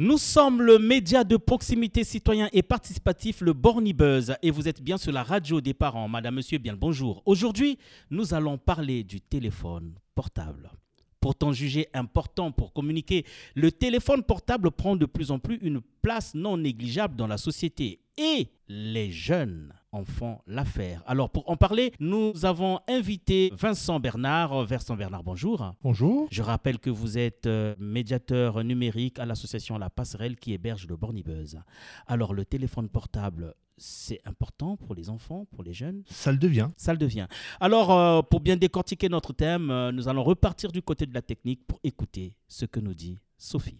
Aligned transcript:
Nous 0.00 0.16
sommes 0.16 0.62
le 0.62 0.78
média 0.78 1.24
de 1.24 1.36
proximité 1.36 2.04
citoyen 2.04 2.48
et 2.52 2.62
participatif, 2.62 3.40
le 3.40 3.52
Bornibuzz, 3.52 4.36
et 4.42 4.52
vous 4.52 4.68
êtes 4.68 4.80
bien 4.80 4.96
sur 4.96 5.10
la 5.10 5.24
radio 5.24 5.60
des 5.60 5.74
parents. 5.74 6.06
Madame, 6.06 6.36
monsieur, 6.36 6.58
bien 6.58 6.70
le 6.70 6.78
bonjour. 6.78 7.20
Aujourd'hui, 7.26 7.78
nous 8.08 8.32
allons 8.32 8.58
parler 8.58 9.02
du 9.02 9.20
téléphone 9.20 9.96
portable. 10.14 10.70
Pourtant 11.18 11.52
jugé 11.52 11.88
important 11.94 12.52
pour 12.52 12.72
communiquer, 12.72 13.24
le 13.56 13.72
téléphone 13.72 14.22
portable 14.22 14.70
prend 14.70 14.94
de 14.94 15.04
plus 15.04 15.32
en 15.32 15.40
plus 15.40 15.58
une 15.62 15.80
place 16.00 16.32
non 16.32 16.58
négligeable 16.58 17.16
dans 17.16 17.26
la 17.26 17.36
société. 17.36 17.98
Et 18.16 18.52
les 18.68 19.10
jeunes 19.10 19.74
en 19.92 20.04
font 20.04 20.38
l'affaire. 20.46 21.02
Alors 21.06 21.30
pour 21.30 21.48
en 21.50 21.56
parler, 21.56 21.92
nous 22.00 22.44
avons 22.44 22.80
invité 22.88 23.52
Vincent 23.54 24.00
Bernard. 24.00 24.64
Vincent 24.64 24.96
Bernard, 24.96 25.22
bonjour. 25.24 25.72
Bonjour. 25.82 26.28
Je 26.30 26.42
rappelle 26.42 26.78
que 26.78 26.90
vous 26.90 27.18
êtes 27.18 27.46
euh, 27.46 27.74
médiateur 27.78 28.62
numérique 28.64 29.18
à 29.18 29.26
l'association 29.26 29.78
La 29.78 29.90
Passerelle 29.90 30.36
qui 30.36 30.52
héberge 30.52 30.86
le 30.86 30.96
Bornibuzz. 30.96 31.60
Alors 32.06 32.34
le 32.34 32.44
téléphone 32.44 32.88
portable, 32.88 33.54
c'est 33.78 34.20
important 34.24 34.76
pour 34.76 34.94
les 34.94 35.08
enfants, 35.08 35.46
pour 35.50 35.62
les 35.62 35.72
jeunes? 35.72 36.02
Ça 36.10 36.32
le 36.32 36.38
devient. 36.38 36.68
Ça 36.76 36.92
le 36.92 36.98
devient. 36.98 37.28
Alors, 37.60 37.92
euh, 37.92 38.22
pour 38.22 38.40
bien 38.40 38.56
décortiquer 38.56 39.08
notre 39.08 39.32
thème, 39.32 39.70
euh, 39.70 39.92
nous 39.92 40.08
allons 40.08 40.24
repartir 40.24 40.72
du 40.72 40.82
côté 40.82 41.06
de 41.06 41.14
la 41.14 41.22
technique 41.22 41.64
pour 41.66 41.78
écouter 41.84 42.34
ce 42.48 42.66
que 42.66 42.80
nous 42.80 42.94
dit 42.94 43.18
Sophie. 43.36 43.78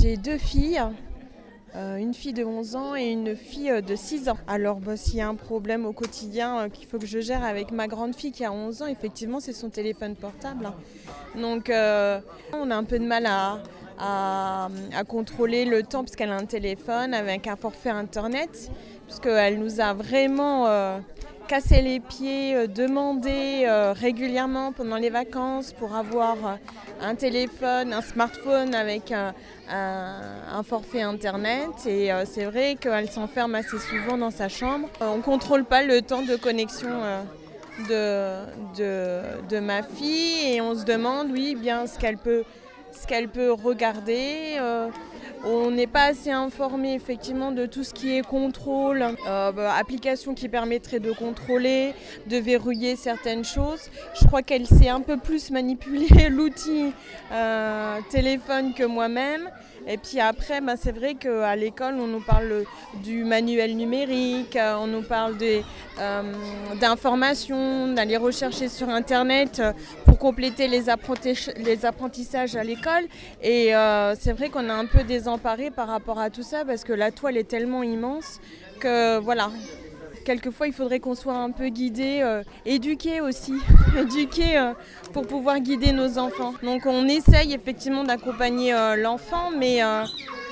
J'ai 0.00 0.16
deux 0.16 0.38
filles, 0.38 0.80
euh, 1.76 1.96
une 1.96 2.14
fille 2.14 2.32
de 2.32 2.42
11 2.42 2.74
ans 2.74 2.96
et 2.96 3.10
une 3.10 3.36
fille 3.36 3.70
euh, 3.70 3.80
de 3.82 3.94
6 3.94 4.30
ans. 4.30 4.38
Alors 4.46 4.76
bah, 4.76 4.96
s'il 4.96 5.16
y 5.16 5.20
a 5.20 5.28
un 5.28 5.34
problème 5.34 5.84
au 5.84 5.92
quotidien 5.92 6.58
euh, 6.58 6.68
qu'il 6.70 6.86
faut 6.86 6.98
que 6.98 7.04
je 7.06 7.20
gère 7.20 7.44
avec 7.44 7.70
ma 7.70 7.86
grande 7.86 8.14
fille 8.14 8.32
qui 8.32 8.42
a 8.42 8.50
11 8.50 8.80
ans, 8.80 8.86
effectivement 8.86 9.40
c'est 9.40 9.52
son 9.52 9.68
téléphone 9.68 10.14
portable. 10.16 10.72
Donc 11.36 11.70
on 11.70 12.70
a 12.70 12.74
un 12.74 12.84
peu 12.84 12.98
de 12.98 13.04
mal 13.04 13.26
à, 13.26 13.58
à, 13.98 15.04
contrôler 15.06 15.66
le 15.66 15.82
temps 15.82 16.02
parce 16.02 16.16
qu'elle 16.16 16.30
a 16.30 16.36
un 16.36 16.46
téléphone 16.46 17.12
avec 17.12 17.46
un 17.46 17.56
forfait 17.56 17.90
internet, 17.90 18.70
puisqu'elle 19.06 19.58
nous 19.58 19.80
a 19.80 19.92
vraiment 19.92 20.66
casser 21.50 21.82
les 21.82 21.98
pieds, 21.98 22.54
euh, 22.54 22.68
demander 22.68 23.64
euh, 23.64 23.92
régulièrement 23.92 24.70
pendant 24.70 24.94
les 24.94 25.10
vacances 25.10 25.72
pour 25.72 25.96
avoir 25.96 26.36
euh, 26.46 26.54
un 27.02 27.16
téléphone, 27.16 27.92
un 27.92 28.02
smartphone 28.02 28.72
avec 28.72 29.10
un, 29.10 29.34
forfait 30.62 31.02
internet. 31.02 31.70
Et 31.86 32.10
c'est 32.24 32.44
vrai 32.44 32.76
qu'elle 32.78 33.10
s'enferme 33.10 33.56
assez 33.56 33.78
souvent 33.78 34.16
dans 34.16 34.30
sa 34.30 34.48
chambre. 34.48 34.88
On 35.00 35.16
ne 35.16 35.22
contrôle 35.22 35.64
pas 35.64 35.82
le 35.82 36.02
temps 36.02 36.22
de 36.22 36.36
connexion. 36.36 36.90
De, 37.88 38.44
de, 39.48 39.58
ma 39.58 39.82
fille 39.82 40.54
et 40.54 40.60
on 40.60 40.74
se 40.74 40.84
demande 40.84 41.28
oui 41.32 41.54
bien 41.54 41.86
ce 41.86 41.98
qu'elle 41.98 42.18
peut 42.18 42.42
ce 42.92 43.06
qu'elle 43.06 43.28
peut 43.28 43.52
regarder 43.52 44.58
on 45.44 45.70
n'est 45.70 45.86
pas 45.86 46.04
assez 46.04 46.30
informé 46.30 46.94
effectivement 46.94 47.52
de 47.52 47.66
tout 47.66 47.84
ce 47.84 47.94
qui 47.94 48.16
est 48.16 48.26
contrôle, 48.26 49.02
euh, 49.26 49.52
bah, 49.52 49.74
application 49.74 50.34
qui 50.34 50.48
permettrait 50.48 51.00
de 51.00 51.12
contrôler, 51.12 51.94
de 52.26 52.36
verrouiller 52.36 52.96
certaines 52.96 53.44
choses. 53.44 53.90
Je 54.20 54.26
crois 54.26 54.42
qu'elle 54.42 54.66
sait 54.66 54.88
un 54.88 55.00
peu 55.00 55.16
plus 55.16 55.50
manipuler 55.50 56.28
l'outil 56.30 56.92
euh, 57.32 57.98
téléphone 58.10 58.74
que 58.74 58.84
moi-même. 58.84 59.50
Et 59.86 59.96
puis 59.96 60.20
après, 60.20 60.60
bah, 60.60 60.74
c'est 60.76 60.92
vrai 60.92 61.14
qu'à 61.14 61.56
l'école, 61.56 61.94
on 61.98 62.06
nous 62.06 62.20
parle 62.20 62.64
du 63.02 63.24
manuel 63.24 63.76
numérique, 63.76 64.56
euh, 64.56 64.76
on 64.76 64.86
nous 64.86 65.02
parle 65.02 65.36
d'informations, 66.80 67.92
d'aller 67.92 68.16
rechercher 68.16 68.68
sur 68.68 68.88
Internet 68.88 69.62
pour 70.04 70.18
compléter 70.18 70.68
les, 70.68 70.88
apprentissages 70.88 72.56
à 72.56 72.64
l'école. 72.64 73.04
Et 73.42 73.72
c'est 74.18 74.32
vrai 74.32 74.48
qu'on 74.48 74.68
a 74.68 74.74
un 74.74 74.86
peu 74.86 75.02
des 75.04 75.28
emparé 75.28 75.70
par 75.70 75.88
rapport 75.88 76.18
à 76.18 76.30
tout 76.30 76.42
ça 76.42 76.64
parce 76.64 76.84
que 76.84 76.92
la 76.92 77.10
toile 77.10 77.36
est 77.36 77.48
tellement 77.48 77.82
immense 77.82 78.40
que 78.80 79.18
voilà. 79.18 79.50
Quelquefois, 80.24 80.66
il 80.66 80.72
faudrait 80.72 81.00
qu'on 81.00 81.14
soit 81.14 81.36
un 81.36 81.50
peu 81.50 81.68
guidé, 81.68 82.20
euh, 82.22 82.42
éduqué 82.66 83.20
aussi, 83.20 83.54
éduqué 83.98 84.58
euh, 84.58 84.72
pour 85.12 85.26
pouvoir 85.26 85.60
guider 85.60 85.92
nos 85.92 86.18
enfants. 86.18 86.54
Donc, 86.62 86.82
on 86.86 87.08
essaye 87.08 87.54
effectivement 87.54 88.04
d'accompagner 88.04 88.74
euh, 88.74 88.96
l'enfant, 88.96 89.50
mais 89.56 89.80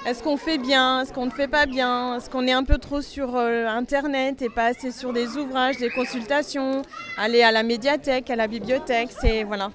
est-ce 0.07 0.23
qu'on 0.23 0.37
fait 0.37 0.59
bien 0.59 1.03
Est-ce 1.03 1.13
qu'on 1.13 1.27
ne 1.27 1.31
fait 1.31 1.49
pas 1.49 1.67
bien? 1.67 2.17
Est-ce 2.17 2.31
qu'on 2.31 2.47
est 2.47 2.53
un 2.53 2.65
peu 2.65 2.79
trop 2.79 3.03
sur 3.03 3.37
Internet 3.37 4.41
et 4.43 4.49
pas 4.49 4.67
assez 4.67 4.91
sur 4.91 5.13
des 5.13 5.37
ouvrages, 5.37 5.77
des 5.77 5.91
consultations? 5.91 6.83
Aller 7.19 7.43
à 7.43 7.53
la 7.53 7.63
médiathèque, 7.63 8.31
à 8.31 8.37
la 8.37 8.47
bibliothèque, 8.47 9.11
c'est 9.21 9.45
voilà. 9.45 9.71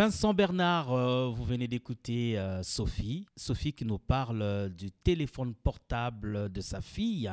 Vincent 0.00 0.32
Bernard, 0.32 0.94
euh, 0.94 1.28
vous 1.28 1.44
venez 1.44 1.68
d'écouter 1.68 2.38
euh, 2.38 2.62
Sophie. 2.62 3.26
Sophie 3.36 3.74
qui 3.74 3.84
nous 3.84 3.98
parle 3.98 4.40
euh, 4.40 4.70
du 4.70 4.90
téléphone 4.90 5.52
portable 5.54 6.50
de 6.50 6.60
sa 6.62 6.80
fille. 6.80 7.30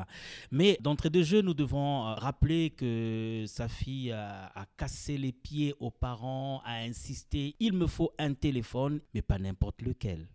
Mais 0.52 0.78
d'entrée 0.82 1.10
de 1.10 1.24
jeu, 1.24 1.42
nous 1.42 1.54
devons 1.54 2.02
rappeler 2.16 2.72
que 2.72 3.46
sa 3.48 3.70
fille 3.70 4.12
a, 4.12 4.52
a, 4.54 4.66
cassé 4.76 5.18
les 5.18 5.32
pieds 5.32 5.76
aux 5.80 5.92
parents, 5.92 6.62
a 6.66 6.80
insisté, 6.80 7.56
il 7.62 7.72
me 7.72 7.88
faut 7.88 8.12
un 8.20 8.34
téléphone, 8.34 9.00
mais 9.14 9.22
pas 9.22 9.40
n'importe 9.40 9.82
lequel, 9.82 10.28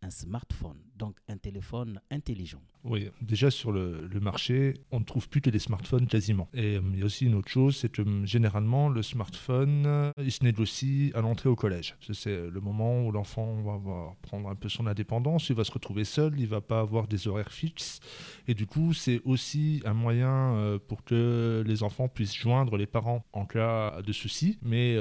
un 0.00 0.10
smartphone, 0.10 0.78
donc 1.00 1.16
un 1.28 1.38
téléphone 1.38 2.00
intelligent. 2.10 2.60
Oui, 2.84 3.08
déjà 3.20 3.50
sur 3.50 3.72
le, 3.72 4.08
marché, 4.20 4.74
on 4.90 5.00
ne 5.00 5.04
trouve 5.04 5.28
plus 5.28 5.40
que 5.40 5.50
des 5.50 5.58
smartphones 5.58 6.06
quasiment. 6.06 6.48
Et 6.52 6.76
euh, 6.76 6.82
il 6.92 6.98
y 6.98 7.02
a 7.02 7.06
aussi 7.06 7.24
une 7.26 7.34
autre 7.34 7.48
chose, 7.48 7.76
c'est 7.76 7.90
que 7.90 8.02
hum, 8.02 8.26
généralement, 8.26 8.88
le 8.88 9.02
smartphone, 9.02 9.84
euh, 9.86 10.12
il 10.18 10.30
se 10.32 10.44
négocie 10.44 11.10
à 11.14 11.22
l'entrée 11.22 11.48
au 11.48 11.56
collège. 11.56 11.96
C'est 12.12 12.48
le 12.50 12.60
moment 12.60 13.06
où 13.06 13.12
l'enfant 13.12 13.62
va, 13.62 14.14
prendre 14.22 14.48
un 14.48 14.54
peu 14.54 14.68
son 14.68 14.86
indépendance, 14.86 15.48
il 15.48 15.56
va 15.56 15.64
se 15.64 15.72
retrouver 15.72 16.04
seul, 16.04 16.38
il 16.38 16.46
va 16.46 16.60
pas 16.60 16.80
avoir 16.80 17.06
des 17.06 17.28
horaires 17.28 17.52
fixes. 17.52 18.00
Et 18.46 18.54
du 18.54 18.66
coup, 18.66 18.92
c'est 18.92 19.20
aussi 19.24 19.82
un 19.86 19.94
moyen 19.94 20.54
euh, 20.54 20.78
pour 20.78 21.04
que 21.04 21.62
les 21.66 21.82
enfants 21.82 22.08
puissent 22.08 22.36
joindre 22.36 22.76
les 22.76 22.86
parents 22.86 23.24
en 23.32 23.46
cas 23.46 24.02
de 24.02 24.12
souci. 24.12 24.58
Mais 24.62 24.98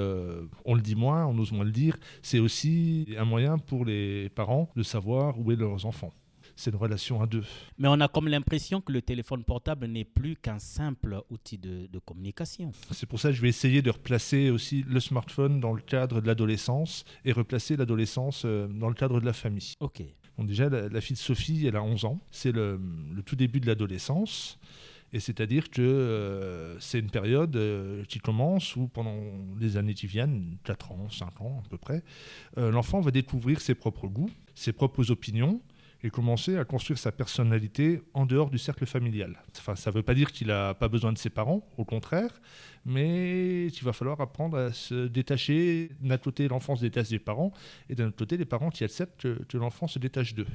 on 0.65 0.75
le 0.75 0.81
dit 0.81 0.95
moins, 0.95 1.25
on 1.25 1.37
ose 1.37 1.51
moins 1.51 1.65
le 1.65 1.71
dire, 1.71 1.97
c'est 2.21 2.39
aussi 2.39 3.07
un 3.17 3.25
moyen 3.25 3.57
pour 3.57 3.83
les 3.85 4.29
parents 4.29 4.69
de 4.75 4.83
savoir 4.83 5.39
où 5.39 5.51
est 5.51 5.55
leurs 5.55 5.85
enfants 5.85 5.88
c'est 6.59 6.71
une 6.71 6.75
relation 6.77 7.21
à 7.21 7.25
deux. 7.25 7.45
Mais 7.77 7.87
on 7.87 7.99
a 8.01 8.09
comme 8.09 8.27
l'impression 8.27 8.81
que 8.81 8.91
le 8.91 9.01
téléphone 9.01 9.45
portable 9.45 9.87
n'est 9.87 10.03
plus 10.03 10.35
qu'un 10.35 10.59
simple 10.59 11.21
outil 11.29 11.57
de, 11.57 11.87
communication. 12.05 12.71
C'est 12.91 13.05
pour 13.05 13.19
ça 13.19 13.29
que 13.29 13.35
je 13.35 13.41
vais 13.41 13.47
essayer 13.47 13.81
de 13.81 13.89
replacer 13.89 14.49
aussi 14.49 14.83
le 14.87 14.99
smartphone 14.99 15.61
dans 15.61 15.73
le 15.73 15.81
cadre 15.81 16.19
de 16.19 16.27
l'adolescence 16.27 17.05
et 17.23 17.31
replacer 17.31 17.77
l'adolescence 17.77 18.43
euh, 18.45 18.67
dans 18.67 18.89
le 18.89 18.93
cadre 18.93 19.21
de 19.21 19.25
la 19.25 19.31
famille. 19.33 19.73
Ok. 19.79 20.03
Bon, 20.37 20.43
déjà, 20.43 20.69
la, 20.69 21.01
fille 21.01 21.15
de 21.15 21.19
Sophie, 21.19 21.65
elle 21.65 21.77
a 21.77 21.83
11 21.83 22.05
ans. 22.05 22.19
C'est 22.31 22.51
le, 22.51 22.79
tout 23.25 23.35
début 23.37 23.61
de 23.61 23.67
l'adolescence. 23.67 24.59
Et 25.13 25.19
c'est-à-dire 25.19 25.69
que 25.69 25.81
euh, 25.81 26.79
c'est 26.79 26.99
une 26.99 27.09
période 27.09 27.55
euh, 27.55 28.03
qui 28.05 28.19
commence 28.19 28.75
où 28.75 28.87
pendant 28.87 29.17
les 29.59 29.77
années 29.77 29.93
qui 29.93 30.07
viennent, 30.07 30.57
4 30.65 30.91
ans, 30.91 31.09
5 31.09 31.41
ans 31.41 31.63
à 31.65 31.69
peu 31.69 31.77
près, 31.77 32.03
l'enfant 32.57 32.99
va 32.99 33.11
découvrir 33.11 33.61
ses 33.61 33.75
propres 33.75 34.07
goûts, 34.07 34.29
ses 34.55 34.73
propres 34.73 35.09
opinions, 35.09 35.61
et 36.03 36.09
commencer 36.09 36.57
à 36.57 36.65
construire 36.65 36.97
sa 36.97 37.11
personnalité 37.11 38.01
en 38.13 38.25
dehors 38.25 38.49
du 38.49 38.57
cercle 38.57 38.85
familial. 38.85 39.41
Enfin, 39.57 39.75
ça 39.75 39.91
ne 39.91 39.95
veut 39.95 40.03
pas 40.03 40.13
dire 40.13 40.31
qu'il 40.31 40.47
n'a 40.47 40.73
pas 40.73 40.87
besoin 40.87 41.11
de 41.11 41.17
ses 41.17 41.29
parents, 41.29 41.67
au 41.77 41.85
contraire, 41.85 42.31
mais 42.85 43.67
il 43.67 43.83
va 43.83 43.93
falloir 43.93 44.21
apprendre 44.21 44.57
à 44.57 44.73
se 44.73 45.07
détacher. 45.07 45.91
D'un 46.01 46.17
côté, 46.17 46.47
l'enfant 46.47 46.75
se 46.75 46.81
détache 46.81 47.09
des 47.09 47.19
parents, 47.19 47.51
et 47.89 47.95
d'un 47.95 48.07
autre 48.07 48.17
côté, 48.17 48.37
les 48.37 48.45
parents 48.45 48.69
qui 48.69 48.83
acceptent 48.83 49.21
que, 49.21 49.57
l'enfant 49.57 49.87
se 49.87 49.99
détache 49.99 50.35
d'eux. 50.35 50.47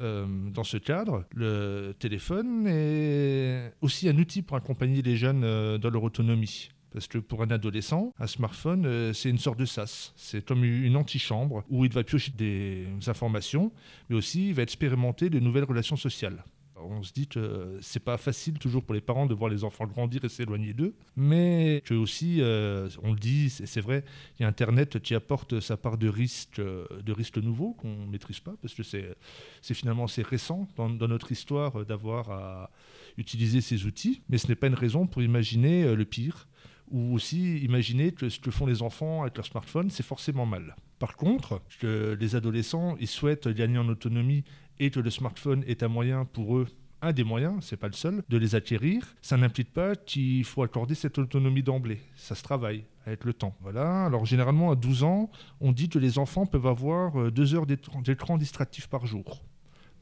Euh, 0.00 0.26
dans 0.50 0.64
ce 0.64 0.78
cadre, 0.78 1.24
le 1.34 1.94
téléphone 1.98 2.66
est 2.66 3.74
aussi 3.82 4.08
un 4.08 4.16
outil 4.16 4.42
pour 4.42 4.56
accompagner 4.56 5.02
les 5.02 5.16
jeunes 5.16 5.44
euh, 5.44 5.78
dans 5.78 5.90
leur 5.90 6.02
autonomie. 6.02 6.70
Parce 6.96 7.08
que 7.08 7.18
pour 7.18 7.42
un 7.42 7.50
adolescent, 7.50 8.14
un 8.18 8.26
smartphone, 8.26 8.86
euh, 8.86 9.12
c'est 9.12 9.28
une 9.28 9.36
sorte 9.36 9.58
de 9.58 9.66
sas. 9.66 10.14
C'est 10.16 10.42
comme 10.42 10.64
une 10.64 10.96
antichambre 10.96 11.62
où 11.68 11.84
il 11.84 11.92
va 11.92 12.02
piocher 12.02 12.32
des 12.34 12.86
informations, 13.06 13.70
mais 14.08 14.16
aussi 14.16 14.48
il 14.48 14.54
va 14.54 14.62
expérimenter 14.62 15.28
de 15.28 15.38
nouvelles 15.38 15.64
relations 15.64 15.96
sociales. 15.96 16.42
On 16.74 17.02
se 17.02 17.12
dit 17.12 17.26
que 17.26 17.76
c'est 17.82 18.02
pas 18.02 18.16
facile 18.16 18.58
toujours 18.58 18.82
pour 18.82 18.94
les 18.94 19.02
parents 19.02 19.26
de 19.26 19.34
voir 19.34 19.50
les 19.50 19.62
enfants 19.62 19.86
grandir 19.86 20.24
et 20.24 20.30
s'éloigner 20.30 20.72
d'eux, 20.72 20.94
mais 21.16 21.82
que 21.84 21.92
aussi, 21.92 22.40
euh, 22.40 22.88
on 23.02 23.12
le 23.12 23.18
dit, 23.18 23.50
c'est 23.50 23.80
vrai, 23.82 24.02
il 24.38 24.42
y 24.42 24.46
a 24.46 24.48
Internet 24.48 24.98
qui 24.98 25.14
apporte 25.14 25.60
sa 25.60 25.76
part 25.76 25.98
de 25.98 26.08
risques 26.08 26.62
de 26.62 27.12
risques 27.12 27.36
nouveaux 27.36 27.74
qu'on 27.74 27.94
ne 27.94 28.10
maîtrise 28.10 28.40
pas, 28.40 28.54
parce 28.62 28.72
que 28.72 28.82
c'est 28.82 29.74
finalement 29.74 30.04
assez 30.04 30.22
récent 30.22 30.66
dans, 30.76 30.88
notre 30.88 31.30
histoire 31.30 31.84
d'avoir 31.84 32.30
à 32.30 32.70
utiliser 33.18 33.60
ces 33.60 33.84
outils, 33.84 34.22
mais 34.30 34.38
ce 34.38 34.48
n'est 34.48 34.54
pas 34.54 34.68
une 34.68 34.74
raison 34.74 35.06
pour 35.06 35.20
imaginer 35.20 35.84
euh, 35.84 35.94
le 35.94 36.06
pire 36.06 36.48
ou 36.90 37.14
aussi 37.14 37.58
imaginer 37.58 38.12
que 38.12 38.28
ce 38.28 38.38
que 38.38 38.50
font 38.50 38.66
les 38.66 38.82
enfants 38.82 39.22
avec 39.22 39.36
leur 39.36 39.46
smartphone, 39.46 39.90
c'est 39.90 40.04
forcément 40.04 40.46
mal. 40.46 40.76
Par 40.98 41.16
contre, 41.16 41.60
que 41.80 42.16
les 42.18 42.36
adolescents, 42.36 42.96
ils 43.00 43.08
souhaitent 43.08 43.48
gagner 43.48 43.78
en 43.78 43.88
autonomie 43.88 44.44
et 44.78 44.90
que 44.90 45.00
le 45.00 45.10
smartphone 45.10 45.64
est 45.66 45.82
un 45.82 45.88
moyen 45.88 46.24
pour 46.24 46.56
eux 46.56 46.66
un 47.02 47.12
des 47.12 47.24
moyens, 47.24 47.64
c'est 47.64 47.76
pas 47.76 47.88
le 47.88 47.92
seul, 47.92 48.22
de 48.28 48.36
les 48.36 48.54
acquérir. 48.54 49.14
Ça 49.20 49.36
n'implique 49.36 49.72
pas 49.72 49.94
qu'il 49.94 50.44
faut 50.44 50.62
accorder 50.62 50.94
cette 50.94 51.18
autonomie 51.18 51.62
d'emblée. 51.62 52.00
Ça 52.14 52.34
se 52.34 52.42
travaille 52.42 52.84
avec 53.06 53.24
le 53.24 53.32
temps. 53.32 53.54
Voilà. 53.60 54.04
Alors 54.06 54.24
généralement 54.24 54.70
à 54.70 54.76
12 54.76 55.02
ans, 55.04 55.30
on 55.60 55.72
dit 55.72 55.88
que 55.88 55.98
les 55.98 56.18
enfants 56.18 56.46
peuvent 56.46 56.66
avoir 56.66 57.20
euh, 57.20 57.30
deux 57.30 57.54
heures 57.54 57.66
d'écran 57.66 58.38
distractif 58.38 58.88
par 58.88 59.06
jour. 59.06 59.42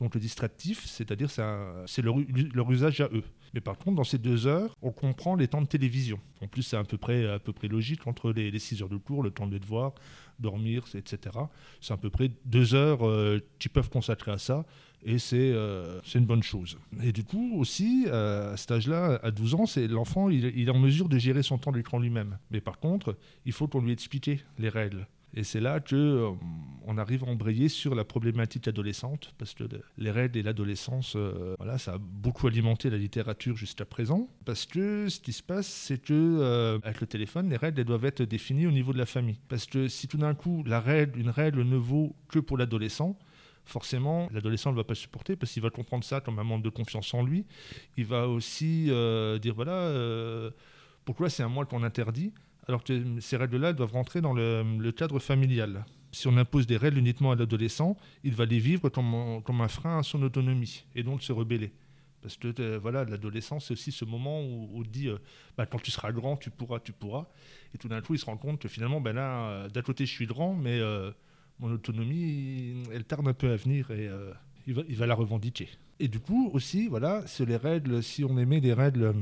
Donc 0.00 0.14
le 0.14 0.20
distractif, 0.20 0.84
c'est-à-dire 0.86 1.30
c'est 1.30 2.02
leur, 2.02 2.70
usage 2.70 3.00
à 3.00 3.08
eux. 3.12 3.24
Mais 3.52 3.60
par 3.60 3.78
contre, 3.78 3.96
dans 3.96 4.04
ces 4.04 4.18
deux 4.18 4.46
heures, 4.46 4.74
on 4.82 4.90
comprend 4.90 5.36
les 5.36 5.46
temps 5.46 5.62
de 5.62 5.66
télévision. 5.66 6.18
En 6.40 6.48
plus, 6.48 6.62
c'est 6.62 6.76
à 6.76 6.82
peu 6.82 6.98
près, 6.98 7.28
à 7.28 7.38
peu 7.38 7.52
près 7.52 7.68
logique 7.68 8.06
entre 8.06 8.32
les, 8.32 8.58
six 8.58 8.82
heures 8.82 8.88
de 8.88 8.96
cours, 8.96 9.22
le 9.22 9.30
temps 9.30 9.46
de 9.46 9.58
devoir, 9.58 9.92
dormir, 10.40 10.84
etc. 10.94 11.38
C'est 11.80 11.94
à 11.94 11.96
peu 11.96 12.10
près 12.10 12.32
deux 12.44 12.74
heures 12.74 13.06
euh, 13.06 13.38
qui 13.60 13.68
peuvent 13.68 13.90
consacrer 13.90 14.32
à 14.32 14.38
ça. 14.38 14.64
Et 15.06 15.18
euh, 15.34 16.00
c'est 16.04 16.18
une 16.18 16.24
bonne 16.24 16.42
chose. 16.42 16.78
Et 17.02 17.12
du 17.12 17.24
coup, 17.24 17.58
aussi, 17.58 18.06
à 18.10 18.56
cet 18.56 18.70
âge-là, 18.70 19.20
à 19.22 19.30
12 19.30 19.54
ans, 19.54 19.64
l'enfant, 19.90 20.30
il, 20.30 20.66
est 20.66 20.70
en 20.70 20.78
mesure 20.78 21.08
de 21.08 21.18
gérer 21.18 21.42
son 21.42 21.58
temps 21.58 21.72
d'écran 21.72 21.98
lui-même. 21.98 22.38
Mais 22.50 22.60
par 22.60 22.78
contre, 22.78 23.16
il 23.44 23.52
faut 23.52 23.68
qu'on 23.68 23.82
lui 23.82 23.92
explique 23.92 24.30
les 24.58 24.68
règles. 24.68 25.06
Et 25.36 25.42
c'est 25.42 25.60
là 25.60 25.80
que 25.80 25.96
euh, 25.96 26.30
on 26.86 26.96
arrive 26.96 27.24
à 27.24 27.26
embrayer 27.26 27.68
sur 27.68 27.94
la 27.94 28.04
problématique 28.04 28.68
adolescente, 28.68 29.34
parce 29.36 29.52
que 29.52 29.64
les 29.98 30.10
règles 30.10 30.38
et 30.38 30.42
l'adolescence, 30.42 31.14
euh, 31.16 31.56
voilà, 31.58 31.76
ça 31.76 31.94
a 31.94 31.98
beaucoup 31.98 32.46
alimenté 32.46 32.88
la 32.88 32.98
littérature 32.98 33.56
jusqu'à 33.56 33.84
présent. 33.84 34.28
Parce 34.44 34.64
que 34.64 35.08
ce 35.08 35.18
qui 35.18 35.32
se 35.32 35.42
passe, 35.42 35.66
c'est 35.66 35.98
que 35.98 36.12
euh, 36.12 36.78
avec 36.84 37.00
le 37.00 37.08
téléphone, 37.08 37.50
les 37.50 37.56
règles 37.56 37.80
elles 37.80 37.86
doivent 37.86 38.04
être 38.04 38.22
définies 38.22 38.66
au 38.66 38.70
niveau 38.70 38.92
de 38.92 38.98
la 38.98 39.06
famille. 39.06 39.40
Parce 39.48 39.66
que 39.66 39.88
si 39.88 40.06
tout 40.06 40.18
d'un 40.18 40.34
coup, 40.34 40.62
la 40.64 40.80
règle, 40.80 41.18
une 41.18 41.30
règle 41.30 41.62
ne 41.62 41.76
vaut 41.76 42.14
que 42.28 42.38
pour 42.38 42.56
l'adolescent, 42.56 43.18
forcément, 43.64 44.28
l'adolescent 44.32 44.70
ne 44.70 44.76
va 44.76 44.84
pas 44.84 44.94
supporter 44.94 45.34
parce 45.34 45.50
qu'il 45.50 45.62
va 45.62 45.70
comprendre 45.70 46.04
ça 46.04 46.20
comme 46.20 46.38
un 46.38 46.44
manque 46.44 46.62
de 46.62 46.70
confiance 46.70 47.12
en 47.12 47.24
lui. 47.24 47.44
Il 47.96 48.04
va 48.04 48.28
aussi 48.28 48.84
dire 49.40 49.54
voilà, 49.54 49.90
pourquoi 51.06 51.30
c'est 51.30 51.42
à 51.42 51.48
moi 51.48 51.64
qu'on 51.64 51.82
interdit? 51.82 52.32
Alors 52.66 52.82
que 52.84 53.20
ces 53.20 53.36
règles-là 53.36 53.72
doivent 53.72 53.92
rentrer 53.92 54.20
dans 54.20 54.32
le, 54.32 54.90
cadre 54.92 55.18
familial. 55.18 55.84
Si 56.12 56.28
on 56.28 56.36
impose 56.36 56.66
des 56.66 56.76
règles 56.76 56.98
uniquement 56.98 57.32
à 57.32 57.36
l'adolescent, 57.36 57.96
il 58.22 58.34
va 58.34 58.44
les 58.44 58.58
vivre 58.58 58.88
comme, 58.88 59.12
un 59.14 59.68
frein 59.68 59.98
à 59.98 60.02
son 60.02 60.22
autonomie 60.22 60.84
et 60.94 61.02
donc 61.02 61.22
se 61.22 61.32
rebeller. 61.32 61.72
Parce 62.22 62.38
que 62.38 62.54
euh, 62.58 62.78
voilà, 62.80 63.04
l'adolescence, 63.04 63.66
c'est 63.66 63.74
aussi 63.74 63.92
ce 63.92 64.06
moment 64.06 64.40
où, 64.40 64.70
on 64.72 64.80
dit 64.80 65.08
euh, 65.08 65.18
bah, 65.58 65.66
quand 65.66 65.78
tu 65.78 65.90
seras 65.90 66.10
grand, 66.10 66.38
tu 66.38 66.48
pourras, 66.48 66.80
tu 66.80 66.92
pourras. 66.92 67.26
Et 67.74 67.78
tout 67.78 67.88
d'un 67.88 68.00
coup, 68.00 68.14
il 68.14 68.18
se 68.18 68.24
rend 68.24 68.38
compte 68.38 68.60
que 68.60 68.68
finalement, 68.68 68.98
ben 69.00 69.12
là, 69.12 69.48
euh, 69.50 69.68
d'un 69.68 69.82
côté, 69.82 70.06
je 70.06 70.12
suis 70.12 70.26
grand, 70.26 70.54
mais 70.54 70.80
mon 71.58 71.70
autonomie, 71.70 72.82
elle 72.92 73.04
tarde 73.04 73.28
un 73.28 73.34
peu 73.34 73.50
à 73.50 73.56
venir 73.56 73.90
et 73.90 74.08
il, 74.66 74.96
va, 74.96 75.06
la 75.06 75.14
revendiquer. 75.14 75.68
Et 76.00 76.08
du 76.08 76.18
coup, 76.18 76.50
aussi, 76.52 76.88
voilà, 76.88 77.22
c'est 77.26 77.46
les 77.46 77.56
règles, 77.56 78.02
si 78.02 78.24
on 78.24 78.36
émet 78.36 78.60
des 78.60 78.72
règles 78.72 79.14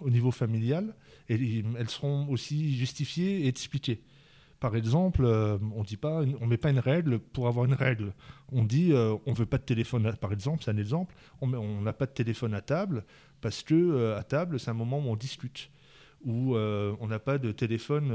au 0.00 0.10
niveau 0.10 0.30
familial, 0.30 0.94
elles 1.28 1.88
seront 1.88 2.28
aussi 2.28 2.76
justifiées 2.76 3.44
et 3.44 3.48
expliquées. 3.48 4.02
Par 4.58 4.74
exemple, 4.74 5.22
euh, 5.24 5.58
on 5.74 5.84
on 6.40 6.46
met 6.46 6.56
pas 6.56 6.70
une 6.70 6.78
règle 6.78 7.18
pour 7.18 7.46
avoir 7.46 7.66
une 7.66 7.74
règle. 7.74 8.14
On 8.52 8.64
dit, 8.64 8.92
euh, 8.92 9.14
on 9.26 9.32
veut 9.32 9.46
pas 9.46 9.58
de 9.58 9.64
téléphone. 9.64 10.10
par 10.20 10.32
exemple, 10.32 10.64
c'est 10.64 10.70
un 10.70 10.78
exemple. 10.78 11.14
On 11.42 11.80
n'a 11.82 11.92
pas 11.92 12.06
de 12.06 12.12
téléphone 12.12 12.54
à 12.54 12.62
table 12.62 13.04
parce 13.42 13.62
que 13.62 13.74
euh, 13.74 14.18
à 14.18 14.22
table, 14.22 14.58
c'est 14.58 14.70
un 14.70 14.74
moment 14.74 14.98
où 14.98 15.08
on 15.08 15.16
discute. 15.16 15.70
Ou 16.24 16.56
on 16.56 17.06
n'a 17.06 17.18
pas 17.20 17.38
de 17.38 17.52
téléphone 17.52 18.08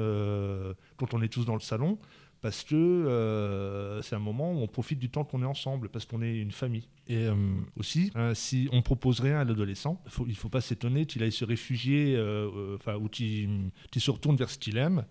quand 0.98 1.14
on 1.14 1.22
est 1.22 1.30
tous 1.30 1.46
dans 1.46 1.54
le 1.54 1.62
salon 1.62 1.98
parce 2.42 2.64
que 2.64 4.00
c'est 4.04 4.16
un 4.16 4.20
moment 4.20 4.54
où 4.54 4.58
on 4.58 4.68
profite 4.68 5.00
du 5.00 5.10
temps 5.10 5.24
qu'on 5.24 5.42
est 5.44 5.46
ensemble, 5.46 5.90
parce 5.90 6.06
qu'on 6.06 6.22
est 6.22 6.38
une 6.38 6.52
famille. 6.52 6.88
Et 7.12 7.26
euh, 7.26 7.36
aussi, 7.78 8.10
hein, 8.16 8.34
si 8.34 8.70
on 8.72 8.82
propose 8.82 9.20
rien 9.20 9.40
à 9.40 9.44
l'adolescent, 9.44 10.02
il 10.22 10.30
ne 10.30 10.34
faut 10.34 10.48
pas 10.48 10.62
s'étonner 10.62 11.06
qu'il 11.06 11.22
aille 11.24 11.32
se 11.34 11.44
réfugier, 11.44 12.16
euh, 12.16 12.50
euh, 12.56 12.76
enfin, 12.76 12.96
ou 12.96 13.10
qu'il 13.10 13.72
se 13.98 14.12
retourne 14.12 14.38
vers 14.38 14.50
ce 14.50 14.58
qu'il 14.58 14.78
aime. 14.78 15.04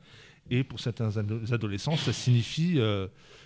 Et 0.48 0.64
pour 0.64 0.80
certains 0.80 1.14
adolescents, 1.52 1.98
ça 1.98 2.14
signifie 2.14 2.80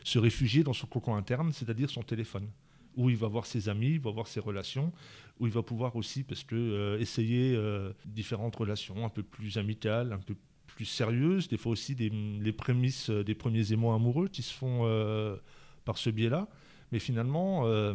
se 0.05 0.19
réfugier 0.19 0.63
dans 0.63 0.73
son 0.73 0.87
cocon 0.87 1.17
interne, 1.17 1.53
c'est-à-dire 1.53 1.91
son 1.91 2.03
téléphone, 2.03 2.49
où 2.97 3.11
il 3.11 3.17
va 3.17 3.27
voir 3.27 3.45
ses 3.45 3.69
amis, 3.69 3.95
il 3.95 4.01
va 4.01 4.11
voir 4.11 4.27
ses 4.27 4.41
relations, 4.41 4.91
où 5.39 5.47
il 5.47 5.53
va 5.53 5.63
pouvoir 5.63 5.97
aussi, 5.97 6.23
parce 6.23 6.45
que 6.45 6.97
essayer 7.01 7.59
différentes 8.07 8.57
relations 8.57 9.05
un 9.05 9.11
peu 9.11 9.23
plus 9.23 9.59
amicales, 9.59 10.13
un 10.15 10.19
peu 10.19 10.35
plus 10.75 10.85
sérieuses, 10.85 11.49
des 11.49 11.57
fois 11.57 11.73
aussi 11.73 11.95
des, 11.95 12.11
les 12.11 12.53
prémices 12.53 13.11
des 13.11 13.35
premiers 13.35 13.73
émois 13.73 13.95
amoureux 13.95 14.29
qui 14.29 14.43
se 14.43 14.53
font 14.53 14.87
par 15.85 15.99
ce 15.99 16.11
biais-là. 16.11 16.49
Mais 16.95 17.01
finalement, 17.01 17.67
euh, 17.67 17.93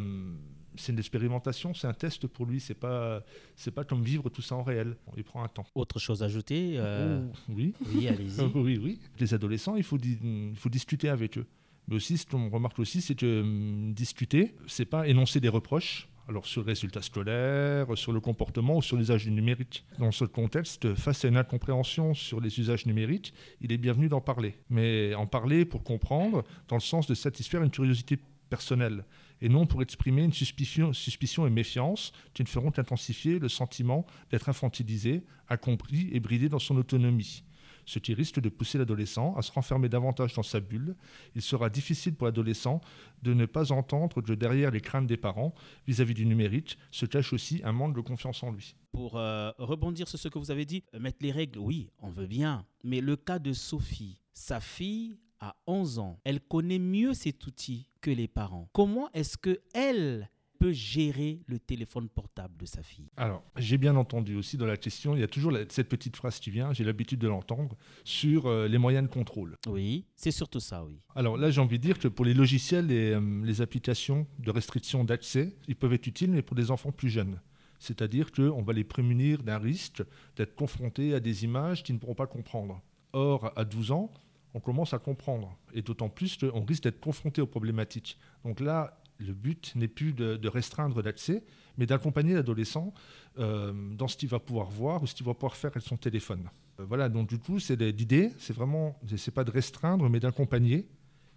c'est 0.75 0.91
une 0.91 0.99
expérimentation, 0.99 1.73
c'est 1.73 1.87
un 1.87 1.93
test 1.93 2.27
pour 2.27 2.45
lui. 2.45 2.59
C'est 2.59 2.73
pas, 2.73 3.23
c'est 3.55 3.71
pas 3.71 3.85
comme 3.85 4.03
vivre 4.03 4.29
tout 4.29 4.41
ça 4.41 4.55
en 4.55 4.61
réel. 4.61 4.97
Il 5.15 5.23
prend 5.23 5.41
un 5.41 5.47
temps. 5.47 5.65
Autre 5.73 5.99
chose 5.99 6.21
à 6.21 6.25
ajouter 6.25 6.73
euh, 6.75 7.25
oh, 7.25 7.53
Oui. 7.55 7.73
Oui, 7.93 8.09
allez-y. 8.09 8.41
oui, 8.55 8.77
oui. 8.77 8.99
Les 9.17 9.33
adolescents, 9.33 9.77
il 9.77 9.83
faut, 9.83 9.97
il 9.97 10.53
faut 10.57 10.67
discuter 10.67 11.07
avec 11.07 11.37
eux. 11.37 11.45
Mais 11.87 11.95
aussi, 11.95 12.17
ce 12.17 12.25
qu'on 12.25 12.49
remarque 12.49 12.77
aussi, 12.79 13.01
c'est 13.01 13.15
que 13.15 13.41
hum, 13.41 13.93
discuter, 13.93 14.53
c'est 14.67 14.83
pas 14.83 15.07
énoncer 15.07 15.39
des 15.39 15.47
reproches. 15.47 16.08
Alors 16.29 16.45
sur 16.45 16.61
le 16.61 16.67
résultat 16.67 17.01
scolaire, 17.01 17.87
sur 17.97 18.11
le 18.11 18.19
comportement 18.19 18.77
ou 18.77 18.83
sur 18.83 18.97
l'usage 18.97 19.23
du 19.23 19.31
numérique. 19.31 19.83
Dans 19.97 20.11
ce 20.11 20.25
contexte, 20.25 20.93
face 20.93 21.25
à 21.25 21.27
une 21.27 21.37
incompréhension 21.37 22.13
sur 22.13 22.39
les 22.39 22.59
usages 22.59 22.85
numériques, 22.85 23.33
il 23.61 23.71
est 23.71 23.79
bienvenu 23.79 24.09
d'en 24.09 24.21
parler. 24.21 24.55
Mais 24.69 25.15
en 25.15 25.25
parler 25.25 25.65
pour 25.65 25.83
comprendre, 25.83 26.43
dans 26.67 26.75
le 26.75 26.81
sens 26.81 27.07
de 27.07 27.15
satisfaire 27.15 27.63
une 27.63 27.71
curiosité 27.71 28.19
personnel, 28.47 29.05
et 29.41 29.49
non 29.49 29.65
pour 29.65 29.81
exprimer 29.81 30.23
une 30.23 30.31
suspicion, 30.31 30.93
suspicion 30.93 31.47
et 31.47 31.49
méfiance 31.49 32.11
qui 32.35 32.43
ne 32.43 32.47
feront 32.47 32.69
qu'intensifier 32.69 33.39
le 33.39 33.49
sentiment 33.49 34.05
d'être 34.29 34.49
infantilisé, 34.49 35.23
incompris 35.49 36.09
et 36.11 36.19
bridé 36.19 36.47
dans 36.47 36.59
son 36.59 36.77
autonomie. 36.77 37.43
Ce 37.89 37.97
qui 37.97 38.13
risque 38.13 38.39
de 38.39 38.49
pousser 38.49 38.77
l'adolescent 38.77 39.33
à 39.35 39.41
se 39.41 39.51
renfermer 39.51 39.89
davantage 39.89 40.35
dans 40.35 40.43
sa 40.43 40.59
bulle. 40.59 40.95
Il 41.33 41.41
sera 41.41 41.71
difficile 41.71 42.13
pour 42.13 42.27
l'adolescent 42.27 42.81
de 43.23 43.33
ne 43.33 43.47
pas 43.47 43.71
entendre 43.71 44.21
que 44.21 44.31
derrière 44.33 44.69
les 44.69 44.79
craintes 44.79 45.07
des 45.07 45.17
parents 45.17 45.55
vis-à-vis 45.87 46.13
du 46.13 46.27
numérique 46.27 46.77
se 46.91 47.07
cache 47.07 47.33
aussi 47.33 47.61
un 47.63 47.71
manque 47.71 47.95
de 47.95 48.01
confiance 48.01 48.43
en 48.43 48.51
lui. 48.51 48.75
Pour 48.91 49.17
euh, 49.17 49.49
rebondir 49.57 50.07
sur 50.07 50.19
ce 50.19 50.27
que 50.27 50.37
vous 50.37 50.51
avez 50.51 50.65
dit, 50.65 50.83
euh, 50.93 50.99
mettre 50.99 51.17
les 51.21 51.31
règles, 51.31 51.57
oui, 51.57 51.89
on 51.97 52.11
veut 52.11 52.27
bien. 52.27 52.63
Mais 52.83 53.01
le 53.01 53.15
cas 53.15 53.39
de 53.39 53.53
Sophie, 53.53 54.21
sa 54.33 54.59
fille 54.59 55.17
à 55.39 55.55
11 55.65 55.97
ans, 55.97 56.19
elle 56.25 56.41
connaît 56.41 56.77
mieux 56.77 57.15
cet 57.15 57.47
outil 57.47 57.89
que 58.01 58.11
les 58.11 58.27
parents. 58.27 58.69
Comment 58.71 59.09
est-ce 59.13 59.35
que 59.35 59.61
elle 59.73 60.29
peut 60.59 60.73
gérer 60.73 61.39
le 61.47 61.57
téléphone 61.57 62.09
portable 62.09 62.55
de 62.57 62.65
sa 62.65 62.83
fille 62.83 63.07
Alors, 63.15 63.43
j'ai 63.55 63.77
bien 63.77 63.95
entendu 63.95 64.35
aussi 64.35 64.57
dans 64.57 64.65
la 64.65 64.77
question, 64.77 65.15
il 65.15 65.21
y 65.21 65.23
a 65.23 65.27
toujours 65.27 65.53
cette 65.69 65.87
petite 65.87 66.17
phrase 66.17 66.39
qui 66.39 66.51
vient, 66.51 66.73
j'ai 66.73 66.83
l'habitude 66.83 67.19
de 67.19 67.27
l'entendre, 67.27 67.75
sur 68.03 68.45
euh, 68.45 68.67
les 68.67 68.77
moyens 68.77 69.07
de 69.07 69.11
contrôle. 69.11 69.55
Oui, 69.67 70.05
c'est 70.15 70.31
surtout 70.31 70.59
ça, 70.59 70.83
oui. 70.83 70.99
Alors 71.15 71.37
là, 71.37 71.49
j'ai 71.49 71.61
envie 71.61 71.79
de 71.79 71.83
dire 71.83 71.97
que 71.97 72.09
pour 72.09 72.25
les 72.25 72.33
logiciels 72.33 72.91
et 72.91 73.13
euh, 73.13 73.41
les 73.43 73.61
applications 73.61 74.27
de 74.37 74.51
restriction 74.51 75.05
d'accès, 75.05 75.55
ils 75.67 75.75
peuvent 75.75 75.93
être 75.93 76.07
utiles, 76.07 76.31
mais 76.31 76.41
pour 76.41 76.55
des 76.55 76.71
enfants 76.71 76.91
plus 76.91 77.09
jeunes. 77.09 77.39
C'est-à-dire 77.79 78.31
qu'on 78.33 78.61
va 78.61 78.73
les 78.73 78.83
prémunir 78.83 79.41
d'un 79.41 79.57
risque 79.57 80.03
d'être 80.35 80.55
confrontés 80.55 81.13
à 81.13 81.21
des 81.21 81.45
images 81.45 81.83
qu'ils 81.83 81.95
ne 81.95 81.99
pourront 81.99 82.15
pas 82.15 82.27
comprendre. 82.27 82.81
Or, 83.13 83.53
à 83.55 83.63
12 83.63 83.91
ans, 83.91 84.11
on 84.53 84.59
commence 84.59 84.93
à 84.93 84.99
comprendre. 84.99 85.57
Et 85.73 85.81
d'autant 85.81 86.09
plus 86.09 86.37
qu'on 86.37 86.65
risque 86.65 86.83
d'être 86.83 86.99
confronté 86.99 87.41
aux 87.41 87.47
problématiques. 87.47 88.17
Donc 88.43 88.59
là, 88.59 89.01
le 89.19 89.33
but 89.33 89.73
n'est 89.75 89.87
plus 89.87 90.13
de, 90.13 90.47
restreindre 90.47 91.01
l'accès, 91.01 91.43
mais 91.77 91.85
d'accompagner 91.85 92.33
l'adolescent 92.33 92.93
euh, 93.37 93.73
dans 93.95 94.07
ce 94.07 94.17
qu'il 94.17 94.29
va 94.29 94.39
pouvoir 94.39 94.69
voir 94.69 95.03
ou 95.03 95.07
ce 95.07 95.13
qu'il 95.13 95.25
va 95.25 95.33
pouvoir 95.33 95.55
faire 95.55 95.71
avec 95.71 95.83
son 95.83 95.97
téléphone. 95.97 96.49
Euh, 96.79 96.85
voilà, 96.87 97.09
donc 97.09 97.29
du 97.29 97.37
coup, 97.37 97.59
c'est 97.59 97.79
l'idée, 97.79 98.31
c'est 98.39 98.53
vraiment, 98.53 98.97
c'est 99.17 99.33
pas 99.33 99.43
de 99.43 99.51
restreindre, 99.51 100.09
mais 100.09 100.19
d'accompagner, 100.19 100.87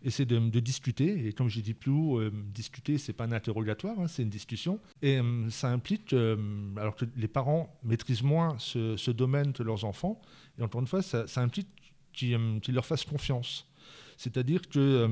et 0.04 0.10
c'est 0.10 0.24
de, 0.24 0.60
discuter. 0.60 1.26
Et 1.26 1.32
comme 1.32 1.48
j'ai 1.48 1.62
dit 1.62 1.74
plus 1.74 1.92
haut, 1.92 2.18
euh, 2.18 2.32
discuter, 2.54 2.98
c'est 2.98 3.12
pas 3.12 3.24
un 3.24 3.32
interrogatoire, 3.32 3.98
hein, 4.00 4.08
c'est 4.08 4.22
une 4.22 4.30
discussion. 4.30 4.80
Et 5.00 5.20
ça 5.50 5.70
implique, 5.70 6.12
alors 6.76 6.96
que 6.96 7.04
les 7.16 7.28
parents 7.28 7.78
maîtrisent 7.84 8.22
moins 8.22 8.56
ce, 8.58 9.10
domaine 9.10 9.52
que 9.52 9.62
leurs 9.62 9.84
enfants, 9.84 10.20
et 10.58 10.62
encore 10.62 10.80
une 10.80 10.86
fois, 10.86 11.02
ça, 11.02 11.26
ça 11.26 11.40
implique 11.40 11.68
qui, 12.12 12.36
leur 12.72 12.84
fassent 12.84 13.04
confiance. 13.04 13.66
C'est-à-dire 14.22 14.68
que 14.68 14.78
euh, 14.78 15.08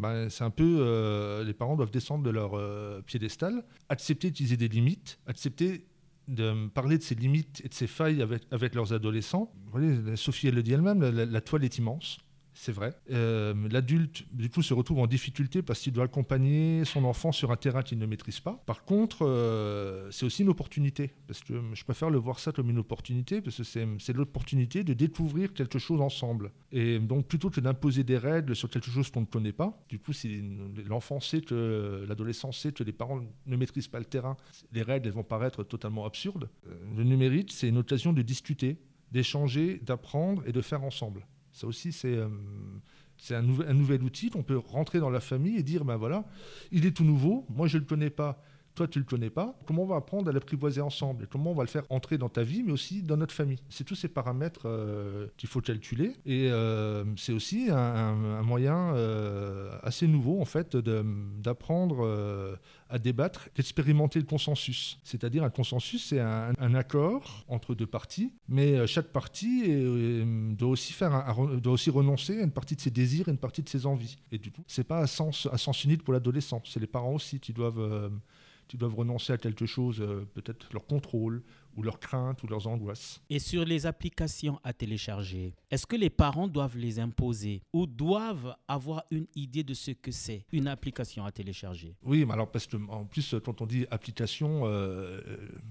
bah, 0.00 0.28
c'est 0.28 0.44
un 0.44 0.50
peu. 0.50 0.80
Euh, 0.80 1.42
les 1.44 1.54
parents 1.54 1.76
doivent 1.76 1.90
descendre 1.90 2.22
de 2.22 2.28
leur 2.28 2.52
euh, 2.54 3.00
piédestal, 3.00 3.64
accepter 3.88 4.28
d'utiliser 4.28 4.58
des 4.58 4.68
limites, 4.68 5.18
accepter 5.26 5.86
de 6.28 6.68
parler 6.68 6.98
de 6.98 7.02
ces 7.02 7.14
limites 7.14 7.62
et 7.64 7.68
de 7.68 7.74
ces 7.74 7.86
failles 7.86 8.20
avec, 8.20 8.42
avec 8.50 8.74
leurs 8.74 8.92
adolescents. 8.92 9.50
Vous 9.64 9.70
voyez, 9.70 10.16
Sophie, 10.16 10.48
elle 10.48 10.56
le 10.56 10.62
dit 10.62 10.74
elle-même, 10.74 11.00
la, 11.00 11.40
toile 11.40 11.64
est 11.64 11.78
immense. 11.78 12.18
C'est 12.60 12.72
vrai. 12.72 12.92
Euh, 13.10 13.54
l'adulte, 13.70 14.26
du 14.34 14.50
coup, 14.50 14.60
se 14.60 14.74
retrouve 14.74 14.98
en 14.98 15.06
difficulté 15.06 15.62
parce 15.62 15.80
qu'il 15.80 15.94
doit 15.94 16.04
accompagner 16.04 16.84
son 16.84 17.06
enfant 17.06 17.32
sur 17.32 17.50
un 17.52 17.56
terrain 17.56 17.82
qu'il 17.82 17.98
ne 17.98 18.04
maîtrise 18.04 18.38
pas. 18.40 18.62
Par 18.66 18.84
contre, 18.84 19.22
euh, 19.22 20.10
c'est 20.10 20.26
aussi 20.26 20.42
une 20.42 20.50
opportunité, 20.50 21.14
parce 21.26 21.40
que 21.42 21.54
je 21.72 21.84
préfère 21.84 22.10
le 22.10 22.18
voir 22.18 22.38
ça 22.38 22.52
comme 22.52 22.68
une 22.68 22.76
opportunité, 22.76 23.40
parce 23.40 23.56
que 23.56 23.62
c'est 23.64 24.12
l'opportunité 24.12 24.84
de 24.84 24.92
découvrir 24.92 25.54
quelque 25.54 25.78
chose 25.78 26.02
ensemble. 26.02 26.52
Et 26.70 26.98
donc, 26.98 27.28
plutôt 27.28 27.48
que 27.48 27.60
d'imposer 27.60 28.04
des 28.04 28.18
règles 28.18 28.54
sur 28.54 28.68
quelque 28.68 28.90
chose 28.90 29.10
qu'on 29.10 29.22
ne 29.22 29.26
connaît 29.26 29.54
pas, 29.54 29.82
du 29.88 29.98
coup, 29.98 30.12
si 30.12 30.42
l'enfant 30.86 31.18
sait 31.18 31.40
que 31.40 32.04
l'adolescent 32.06 32.52
sait 32.52 32.72
que 32.72 32.84
les 32.84 32.92
parents 32.92 33.22
ne 33.46 33.56
maîtrisent 33.56 33.88
pas 33.88 34.00
le 34.00 34.04
terrain, 34.04 34.36
les 34.72 34.82
règles 34.82 35.08
elles 35.08 35.14
vont 35.14 35.24
paraître 35.24 35.64
totalement 35.64 36.04
absurdes. 36.04 36.50
Euh, 36.66 36.74
le 36.94 37.04
numérique, 37.04 37.52
c'est 37.52 37.68
une 37.68 37.78
occasion 37.78 38.12
de 38.12 38.20
discuter, 38.20 38.76
d'échanger, 39.12 39.78
d'apprendre 39.78 40.42
et 40.46 40.52
de 40.52 40.60
faire 40.60 40.84
ensemble. 40.84 41.24
Ça 41.52 41.66
aussi, 41.66 41.92
c'est 41.92 42.16
euh, 42.16 42.28
un, 43.30 43.60
un, 43.60 43.74
nouvel 43.74 44.02
outil 44.02 44.30
qu'on 44.30 44.42
peut 44.42 44.58
rentrer 44.58 45.00
dans 45.00 45.10
la 45.10 45.20
famille 45.20 45.56
et 45.56 45.62
dire, 45.62 45.84
ben 45.84 45.96
voilà, 45.96 46.24
il 46.72 46.86
est 46.86 46.92
tout 46.92 47.04
nouveau, 47.04 47.46
moi 47.48 47.66
je 47.66 47.76
ne 47.76 47.82
le 47.82 47.86
connais 47.86 48.10
pas, 48.10 48.42
toi 48.74 48.88
tu 48.88 48.98
ne 48.98 49.04
le 49.04 49.08
connais 49.08 49.30
pas, 49.30 49.58
comment 49.66 49.82
on 49.82 49.86
va 49.86 49.96
apprendre 49.96 50.28
à 50.28 50.32
l'apprivoiser 50.32 50.80
ensemble 50.80 51.26
comment 51.26 51.52
on 51.52 51.54
va 51.54 51.64
le 51.64 51.68
faire 51.68 51.84
entrer 51.90 52.18
dans 52.18 52.28
ta 52.28 52.42
vie, 52.42 52.62
mais 52.62 52.72
aussi 52.72 53.02
dans 53.02 53.16
notre 53.16 53.34
famille? 53.34 53.58
C'est 53.68 53.84
tous 53.84 53.94
ces 53.94 54.08
paramètres 54.08 54.66
euh, 54.66 55.28
qu'il 55.36 55.48
faut 55.48 55.60
calculer 55.60 56.16
et 56.26 56.50
euh, 56.50 57.04
c'est 57.16 57.32
aussi 57.32 57.68
un, 57.70 58.42
moyen 58.42 58.94
assez 59.82 60.06
nouveau 60.06 60.40
en 60.40 60.44
fait 60.44 60.76
d'apprendre 60.76 62.58
à 62.90 62.98
débattre, 62.98 63.48
d'expérimenter 63.54 64.18
le 64.18 64.26
consensus. 64.26 64.98
C'est-à-dire 65.04 65.44
un 65.44 65.50
consensus, 65.50 66.06
c'est 66.08 66.20
un, 66.20 66.74
accord 66.74 67.44
entre 67.48 67.74
deux 67.74 67.86
parties, 67.86 68.32
mais 68.48 68.74
euh, 68.74 68.86
chaque 68.86 69.08
partie 69.08 69.64
euh, 69.68 70.54
doit, 70.54 70.70
aussi 70.70 70.92
faire 70.92 71.36
doit 71.60 71.72
aussi 71.72 71.90
renoncer 71.90 72.40
à 72.40 72.42
une 72.42 72.50
partie 72.50 72.76
de 72.76 72.80
ses 72.80 72.90
désirs 72.90 73.28
et 73.28 73.30
une 73.30 73.38
partie 73.38 73.62
de 73.62 73.68
ses 73.68 73.86
envies. 73.86 74.18
Et 74.32 74.38
du 74.38 74.50
coup, 74.50 74.62
c'est 74.66 74.84
pas 74.84 74.98
à 74.98 75.06
sens, 75.06 75.48
à 75.52 75.58
sens 75.58 75.84
unique 75.84 76.02
pour 76.02 76.12
l'adolescent, 76.12 76.62
c'est 76.64 76.80
les 76.80 76.86
parents 76.86 77.14
aussi 77.14 77.40
qui 77.40 77.52
doivent, 77.52 77.80
euh, 77.80 78.08
qui 78.70 78.76
doivent 78.76 78.94
renoncer 78.94 79.32
à 79.32 79.36
quelque 79.36 79.66
chose, 79.66 79.98
peut-être 80.32 80.68
leur 80.72 80.86
contrôle, 80.86 81.42
ou 81.76 81.82
leurs 81.82 81.98
craintes 81.98 82.42
ou 82.42 82.46
leurs 82.46 82.66
angoisses. 82.66 83.20
Et 83.30 83.38
sur 83.38 83.64
les 83.64 83.84
applications 83.84 84.60
à 84.62 84.72
télécharger, 84.72 85.54
est-ce 85.70 85.86
que 85.86 85.96
les 85.96 86.10
parents 86.10 86.46
doivent 86.46 86.76
les 86.76 87.00
imposer 87.00 87.62
ou 87.72 87.86
doivent 87.86 88.54
avoir 88.68 89.04
une 89.10 89.26
idée 89.34 89.64
de 89.64 89.74
ce 89.74 89.90
que 89.92 90.10
c'est 90.10 90.44
une 90.52 90.68
application 90.68 91.24
à 91.24 91.32
télécharger? 91.32 91.96
Oui, 92.04 92.24
mais 92.24 92.32
alors 92.34 92.50
parce 92.50 92.66
que 92.66 92.76
en 92.88 93.04
plus 93.04 93.34
quand 93.44 93.60
on 93.60 93.66
dit 93.66 93.86
application, 93.90 94.66
euh, 94.66 95.20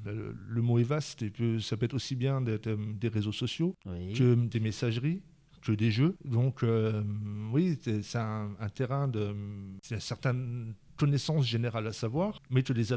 euh, 0.07 0.33
le, 0.47 0.61
mot 0.61 0.79
est 0.79 0.83
vaste 0.83 1.21
et 1.21 1.31
ça 1.61 1.77
peut 1.77 1.85
être 1.85 1.93
aussi 1.93 2.15
bien 2.15 2.41
des, 2.41 2.59
des 2.59 3.07
réseaux 3.07 3.31
sociaux 3.31 3.75
que 3.85 4.35
des 4.35 4.59
messageries 4.59 5.21
que 5.61 5.73
des 5.73 5.91
jeux. 5.91 6.15
Donc 6.23 6.63
oui, 7.51 7.77
c'est 7.83 8.17
un, 8.17 8.51
un, 8.59 8.69
terrain 8.69 9.07
de... 9.09 9.35
C'est 9.83 9.95
une 9.95 10.01
certaine 10.01 10.73
connaissance 10.99 11.45
générale 11.45 11.87
à 11.87 11.93
savoir, 11.93 12.41
mais 12.49 12.61
que 12.61 12.73
les, 12.73 12.87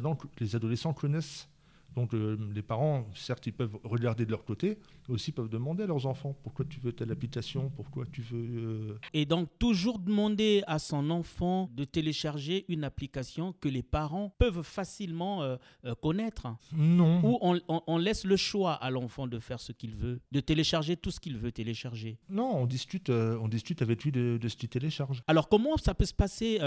les 0.41 0.57
adolescents 0.57 0.93
connaissent 0.93 1.49
donc 1.95 2.15
euh, 2.15 2.39
les 2.55 2.63
parents, 2.63 3.07
certes, 3.15 3.47
ils 3.47 3.53
peuvent 3.53 3.77
regarder 3.85 4.25
de 4.25 4.31
leur 4.31 4.45
côté, 4.45 4.79
aussi 5.09 5.33
peuvent 5.33 5.49
demander 5.49 5.83
à 5.83 5.87
leurs 5.87 6.07
enfants 6.07 6.35
pourquoi 6.43 6.65
tu 6.65 6.81
veux 6.81 6.93
telle 6.93 7.11
application, 7.11 7.71
pourquoi 7.77 8.05
tu 8.11 8.23
veux... 8.23 8.39
Euh, 8.39 8.99
Et 9.13 9.27
donc 9.27 9.49
toujours 9.59 9.99
demander 9.99 10.63
à 10.67 10.79
son 10.79 11.11
enfant 11.11 11.69
de 11.75 11.85
télécharger 11.85 12.65
une 12.69 12.85
application 12.85 13.53
que 13.53 13.69
les 13.69 13.83
parents 13.83 14.35
peuvent 14.39 14.63
facilement 14.63 15.43
euh, 15.43 15.57
connaître. 16.01 16.49
Non. 16.73 17.21
Ou 17.25 17.39
on, 17.87 17.99
laisse 17.99 18.25
le 18.25 18.37
choix 18.37 18.73
à 18.75 18.91
l'enfant 18.91 19.27
de 19.27 19.39
faire 19.39 19.61
ce 19.61 19.73
qu'il 19.73 19.95
veut, 19.95 20.21
de 20.33 20.41
télécharger 20.41 20.97
tout 20.97 21.11
ce 21.11 21.21
qu'il 21.21 21.37
veut 21.37 21.53
télécharger. 21.53 22.19
Non, 22.29 22.57
on 22.57 22.67
discute, 22.67 23.11
on 23.11 23.49
discute 23.49 23.83
avec 23.83 24.03
lui 24.03 24.13
de, 24.13 24.39
de 24.41 24.49
ce 24.49 24.57
qu'il 24.57 24.69
télécharge. 24.69 25.23
Alors 25.27 25.49
comment 25.49 25.77
ça 25.77 25.95
peut 25.95 26.05
se 26.05 26.15
passer 26.15 26.59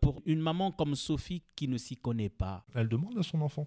pour 0.00 0.20
une 0.26 0.40
maman 0.40 0.72
comme 0.72 0.94
Sophie 0.94 1.42
qui 1.54 1.68
ne 1.68 1.78
s'y 1.78 1.96
connaît 1.96 2.28
pas? 2.28 2.64
Elle 2.74 2.88
demande 2.88 3.16
à 3.18 3.22
son 3.22 3.40
enfant. 3.40 3.66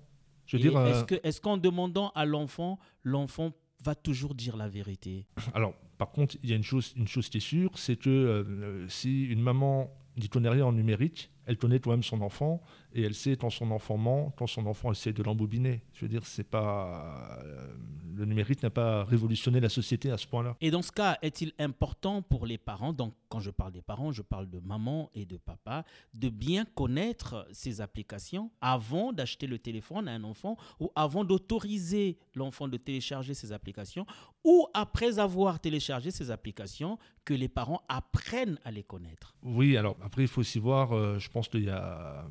Euh, 0.53 1.03
est-ce 1.24 1.41
qu'en 1.41 1.58
demandant 1.58 2.12
à 2.15 2.25
l'enfant, 2.25 2.79
l'enfant 3.03 3.53
va 3.84 3.96
toujours 3.96 4.36
dire 4.36 4.58
la 4.58 4.70
vérité? 4.70 5.25
Alors, 5.53 5.74
par 5.98 6.12
contre, 6.12 6.38
il 6.43 6.50
y 6.50 6.53
a 6.53 6.55
une 6.55 6.63
chose, 6.63 6.93
une 6.96 7.08
chose 7.08 7.29
qui 7.29 7.38
est 7.38 7.41
sûre, 7.41 7.72
c'est 7.75 7.96
que 7.96 8.10
euh, 8.10 8.88
si 8.88 9.25
une 9.25 9.41
maman 9.41 9.91
n'y 10.17 10.29
connaît 10.29 10.50
rien 10.50 10.65
en 10.65 10.74
numérique, 10.74 11.31
elle 11.46 11.58
connaît 11.58 11.80
quand 11.80 11.92
même 11.92 12.04
son 12.04 12.22
enfant 12.22 12.62
et 12.94 13.02
elle 13.04 13.16
sait 13.16 13.36
quand 13.36 13.50
son 13.50 13.72
enfant 13.72 13.98
ment, 13.98 14.34
quand 14.38 14.48
son 14.48 14.66
enfant 14.66 14.92
essaie 14.92 15.14
de 15.14 15.24
l'embobiner. 15.24 15.82
Je 15.94 16.06
veux 16.06 16.10
dire, 16.10 16.26
c'est 16.26 16.44
pas 16.44 17.40
euh, 17.44 17.74
le 18.16 18.26
numérique 18.26 18.62
n'a 18.64 18.70
pas 18.70 19.04
révolutionné 19.04 19.60
la 19.60 19.70
société 19.70 20.12
à 20.12 20.18
ce 20.18 20.28
point-là. 20.28 20.56
Et 20.62 20.72
dans 20.72 20.82
ce 20.82 20.92
cas, 20.92 21.18
est-il 21.22 21.54
important 21.60 22.22
pour 22.22 22.46
les 22.46 22.58
parents, 22.58 22.94
donc 22.94 23.14
quand 23.30 23.40
je 23.40 23.50
parle 23.50 23.72
des 23.72 23.82
parents, 23.82 24.12
je 24.12 24.22
parle 24.22 24.50
de 24.50 24.60
maman 24.60 25.10
et 25.14 25.26
de 25.26 25.38
papa, 25.38 25.86
de 26.14 26.30
bien 26.30 26.66
connaître 26.66 27.48
ces 27.52 27.82
applications 27.82 28.52
avant 28.60 29.14
d'acheter 29.14 29.48
le 29.48 29.58
téléphone 29.58 30.08
à 30.08 30.12
un 30.12 30.24
enfant 30.24 30.58
ou 30.80 30.92
avant 30.96 31.24
d'autoriser 31.24 32.18
l'enfant 32.36 32.68
de 32.68 32.78
télécharger 32.78 33.34
ces 33.34 33.52
applications 33.52 34.06
ou 34.44 34.68
après 34.74 35.20
avoir 35.20 35.60
téléchargé 35.60 36.12
ces 36.12 36.32
applications 36.32 36.98
que 37.24 37.34
les 37.34 37.48
parents 37.48 37.82
apprennent 37.88 38.60
à 38.64 38.72
les 38.72 38.84
connaître? 38.84 39.36
Oui, 39.44 39.78
alors 39.78 39.96
après 40.02 40.24
il 40.24 40.28
faut 40.28 40.42
aussi 40.42 40.60
voir, 40.60 40.94
euh, 40.94 41.20
je 41.20 41.30
pense 41.32 41.48
qu'il 41.48 41.64
y 41.64 41.70
a 41.70 42.26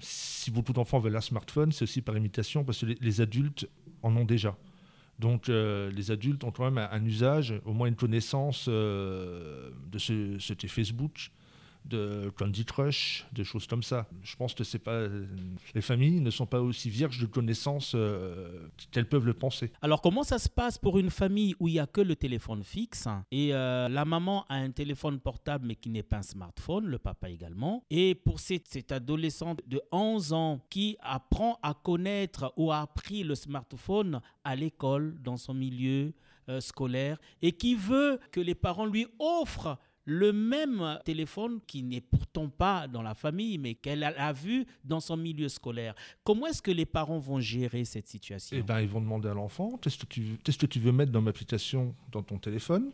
si 0.00 0.50
beaucoup 0.50 0.72
d'enfants 0.72 0.98
veulent 0.98 1.16
un 1.16 1.20
smartphone, 1.20 1.72
c'est 1.72 1.82
aussi 1.82 2.02
par 2.02 2.16
imitation 2.16 2.64
parce 2.64 2.80
que 2.80 2.86
les, 3.00 3.20
adultes 3.20 3.68
en 4.02 4.14
ont 4.16 4.24
déjà. 4.24 4.56
Donc 5.18 5.48
euh, 5.48 5.90
les 5.90 6.10
adultes 6.10 6.44
ont 6.44 6.50
quand 6.50 6.70
même 6.70 6.78
un, 6.78 7.04
usage, 7.04 7.54
au 7.64 7.72
moins 7.72 7.88
une 7.88 7.96
connaissance 7.96 8.66
euh, 8.68 9.70
de 9.90 9.98
ce, 9.98 10.38
ce 10.38 10.54
Facebook, 10.66 11.30
de 11.88 12.32
Candy 12.36 12.64
Crush, 12.64 13.26
des 13.32 13.44
choses 13.44 13.66
comme 13.66 13.82
ça. 13.82 14.06
Je 14.22 14.36
pense 14.36 14.54
que 14.54 14.64
c'est 14.64 14.78
pas 14.78 15.06
les 15.74 15.80
familles 15.80 16.20
ne 16.20 16.30
sont 16.30 16.46
pas 16.46 16.60
aussi 16.60 16.90
vierges 16.90 17.20
de 17.20 17.26
connaissances 17.26 17.92
euh, 17.94 18.68
qu'elles 18.90 19.08
peuvent 19.08 19.26
le 19.26 19.34
penser. 19.34 19.70
Alors 19.82 20.00
comment 20.02 20.22
ça 20.22 20.38
se 20.38 20.48
passe 20.48 20.78
pour 20.78 20.98
une 20.98 21.10
famille 21.10 21.54
où 21.60 21.68
il 21.68 21.74
y 21.74 21.78
a 21.78 21.86
que 21.86 22.00
le 22.00 22.16
téléphone 22.16 22.62
fixe 22.64 23.08
et 23.30 23.54
euh, 23.54 23.88
la 23.88 24.04
maman 24.04 24.44
a 24.48 24.56
un 24.56 24.70
téléphone 24.70 25.20
portable 25.20 25.66
mais 25.66 25.76
qui 25.76 25.90
n'est 25.90 26.02
pas 26.02 26.18
un 26.18 26.22
smartphone, 26.22 26.86
le 26.86 26.98
papa 26.98 27.28
également, 27.30 27.84
et 27.90 28.14
pour 28.14 28.40
cette, 28.40 28.68
cette 28.68 28.92
adolescente 28.92 29.60
de 29.66 29.80
11 29.92 30.32
ans 30.32 30.60
qui 30.70 30.96
apprend 31.00 31.58
à 31.62 31.74
connaître 31.74 32.52
ou 32.56 32.72
a 32.72 32.80
appris 32.80 33.22
le 33.22 33.34
smartphone 33.34 34.20
à 34.44 34.56
l'école 34.56 35.16
dans 35.22 35.36
son 35.36 35.54
milieu 35.54 36.12
euh, 36.48 36.60
scolaire 36.60 37.18
et 37.42 37.52
qui 37.52 37.74
veut 37.74 38.20
que 38.30 38.40
les 38.40 38.54
parents 38.54 38.86
lui 38.86 39.06
offrent 39.18 39.78
le 40.06 40.32
même 40.32 40.98
téléphone 41.04 41.60
qui 41.66 41.82
n'est 41.82 42.00
pourtant 42.00 42.48
pas 42.48 42.86
dans 42.88 43.02
la 43.02 43.14
famille, 43.14 43.58
mais 43.58 43.74
qu'elle 43.74 44.04
a, 44.04 44.32
vu 44.32 44.64
dans 44.84 45.00
son 45.00 45.16
milieu 45.16 45.48
scolaire. 45.48 45.94
Comment 46.24 46.46
est-ce 46.46 46.62
que 46.62 46.70
les 46.70 46.86
parents 46.86 47.18
vont 47.18 47.40
gérer 47.40 47.84
cette 47.84 48.06
situation? 48.06 48.56
Eh 48.58 48.62
ben, 48.62 48.80
ils 48.80 48.88
vont 48.88 49.00
demander 49.00 49.28
à 49.28 49.34
l'enfant 49.34 49.78
qu'est-ce 49.82 49.98
que, 49.98 50.66
tu, 50.66 50.80
veux 50.80 50.92
mettre 50.92 51.12
dans 51.12 51.22
dans 52.12 52.22
ton 52.22 52.38
téléphone? 52.38 52.92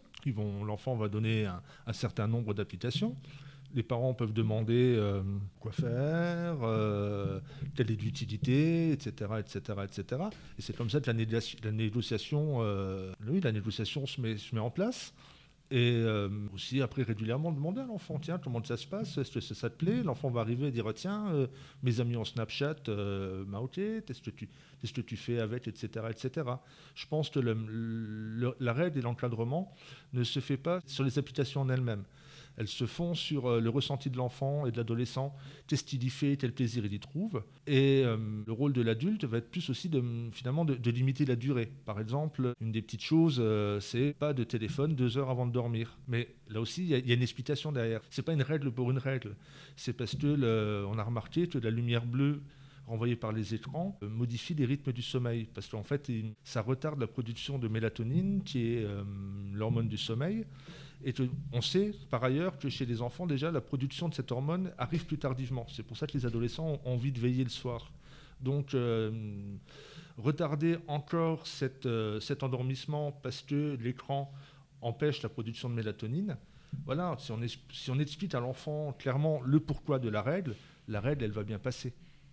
L'enfant 0.65 0.97
va 0.97 1.09
donner 1.09 1.47
un, 1.47 1.93
certain 1.93 2.27
nombre 2.27 2.55
d'applications 2.55 3.15
les 3.75 3.83
parents 3.83 4.13
peuvent 4.13 4.33
demander 4.33 4.95
euh, 4.99 5.23
quoi 5.59 5.73
faire, 5.73 6.59
euh, 6.63 7.41
quelle 7.75 7.91
est 7.91 8.01
l'utilité, 8.03 8.93
etc., 8.93 9.31
etc., 9.39 9.79
etc. 9.85 10.23
Et 10.59 10.63
c'est 10.63 10.77
comme 10.77 10.91
ça 10.91 11.01
que 11.01 11.11
la, 11.11 11.73
négociation, 11.73 12.59
euh, 12.61 13.13
oui, 13.27 13.41
la 13.41 13.53
négociation 13.53 14.07
se 14.07 14.21
met 14.21 14.61
en 14.61 14.71
place. 14.71 15.15
Et 15.73 15.95
euh, 15.95 16.29
aussi, 16.53 16.83
après, 16.83 17.03
régulièrement, 17.03 17.51
demander 17.51 17.81
à 17.81 17.87
l'enfant, 17.87 18.19
tiens, 18.19 18.37
comment 18.37 18.63
ça 18.63 18.77
se 18.77 18.87
passe? 18.87 19.17
Est-ce 19.17 19.33
que 19.33 19.41
ça 19.41 19.71
te 19.71 19.75
plaît? 19.75 20.03
L'enfant 20.03 20.29
va 20.29 20.43
arriver 20.43 20.67
et 20.67 20.71
dire, 20.71 20.85
tiens, 20.95 21.33
euh, 21.33 21.47
mes 21.83 21.99
amis 21.99 22.15
en 22.15 22.27
Snapchat 22.27 22.77
euh, 22.91 23.47
m'a 23.47 23.59
ok, 23.59 23.77
qu'est-ce 23.77 24.21
que, 24.21 24.29
tu, 24.29 24.49
que 24.49 25.01
tu 25.01 25.17
fais 25.17 25.41
avec, 25.41 25.69
etc., 25.69 26.05
etc. 26.11 26.47
Je 26.95 27.07
pense 27.07 27.31
que 27.31 27.41
la 27.41 28.73
règle 28.75 28.99
et 28.99 29.01
l'encadrement 29.01 29.75
ne 30.13 30.25
se 30.25 30.41
fait 30.41 30.59
pas 30.59 30.81
sur 30.85 31.05
les 31.05 31.19
applications 31.19 31.63
en 31.63 31.71
elles-mêmes 31.71 32.05
elles 32.57 32.69
se 32.69 32.87
font 32.87 33.15
sur 33.15 33.47
euh, 33.47 33.61
le 33.61 33.71
ressenti 33.71 34.11
de 34.11 34.17
l'enfant 34.17 34.67
et 34.67 34.73
de 34.73 34.77
l'adolescent, 34.77 35.35
qu'est-ce 35.67 35.85
qu'il 35.85 36.05
y 36.05 36.11
fait, 36.11 36.37
quel 36.37 36.53
plaisir 36.53 36.85
il 36.85 36.93
y 36.93 37.01
trouve? 37.01 37.43
Et 37.67 38.03
euh, 38.05 38.17
le 38.47 38.53
rôle 38.53 38.73
de 38.73 38.83
l'adulte 38.83 39.25
va 39.25 39.39
être 39.39 39.51
plus 39.51 39.71
aussi 39.71 39.89
de, 39.89 40.03
finalement 40.33 40.65
de, 40.65 40.91
limiter 40.91 41.25
la 41.25 41.37
durée. 41.37 41.73
Par 41.85 42.01
exemple, 42.01 42.53
une 42.61 42.73
des 42.73 42.83
petites 42.83 43.03
choses, 43.03 43.39
euh, 43.41 43.81
c'est 43.81 44.15
pas 44.19 44.33
de 44.35 44.45
téléphone 44.45 44.95
deux 44.95 45.17
heures 45.17 45.31
avant 45.31 45.47
de 45.47 45.53
dormir. 45.53 45.99
Mais 46.09 46.29
là 46.49 46.61
aussi, 46.61 46.83
il 46.83 46.89
y, 46.89 47.11
a 47.13 47.15
une 47.15 47.23
explication 47.23 47.73
derrière. 47.73 48.03
C'est 48.11 48.23
pas 48.23 48.33
une 48.33 48.43
règle 48.43 48.71
pour 48.71 48.91
une 48.91 48.99
règle. 48.99 49.37
C'est 49.77 49.95
parce 49.95 50.15
que 50.15 50.87
on 50.87 50.99
a 50.99 51.03
remarqué 51.03 51.47
que 51.47 51.59
la 51.59 51.71
lumière 51.71 52.05
bleue 52.05 52.43
renvoyée 52.87 53.17
par 53.17 53.33
les 53.33 53.55
écrans 53.55 53.99
modifie 54.03 54.55
les 54.55 54.65
rythmes 54.65 54.93
du 54.93 55.03
sommeil 55.03 55.49
parce 55.55 55.69
qu'en 55.69 55.85
fait 55.85 56.11
ça 56.43 56.63
retarde 56.63 57.01
la 57.01 57.07
production 57.07 57.59
de 57.59 57.69
mélatonine 57.69 58.43
qui 58.45 58.73
est 58.73 58.87
l'hormone 59.55 59.89
du 59.89 59.97
sommeil 59.97 60.45
et 61.05 61.15
on 61.53 61.61
sait 61.61 61.95
par 62.11 62.23
ailleurs 62.25 62.59
que 62.59 62.69
chez 62.69 62.87
les 62.87 63.03
enfants, 63.03 63.27
déjà, 63.27 63.51
la 63.51 63.61
production 63.61 64.09
de 64.09 64.15
cette 64.15 64.31
hormone 64.33 64.73
arrive 64.79 65.07
plus 65.07 65.19
tardivement. 65.19 65.67
C'est 65.69 65.83
pour 65.83 65.97
ça 65.97 66.07
que 66.07 66.13
les 66.13 66.27
adolescents 66.27 66.81
ont 66.85 66.93
envie 66.93 67.13
de 67.13 67.19
veiller 67.19 67.45
le 67.45 67.51
soir. 67.51 67.93
Donc, 68.41 68.75
euh, 68.75 69.11
retarder 70.19 70.79
encore 70.89 71.45
euh, 71.87 72.21
cet 72.21 72.43
endormissement 72.43 73.13
parce 73.13 73.43
que 73.43 73.77
l'écran 73.81 74.33
empêche 74.81 75.23
la 75.23 75.29
production 75.29 75.71
de 75.71 75.75
mélatonine, 75.75 76.37
voilà, 76.85 77.17
si 77.19 77.31
on, 77.33 77.39
si 77.73 77.91
on 77.91 77.99
explique 77.99 78.35
à 78.35 78.41
l'enfant 78.41 78.93
clairement 78.99 79.41
le 79.43 79.61
pourquoi 79.61 79.99
de 79.99 80.09
la 80.09 80.23
règle, 80.23 80.57
la 80.89 81.01
règle, 81.01 81.25
elle 81.25 81.33
va 81.33 81.45
bien 81.45 81.59
passer. 81.59 81.93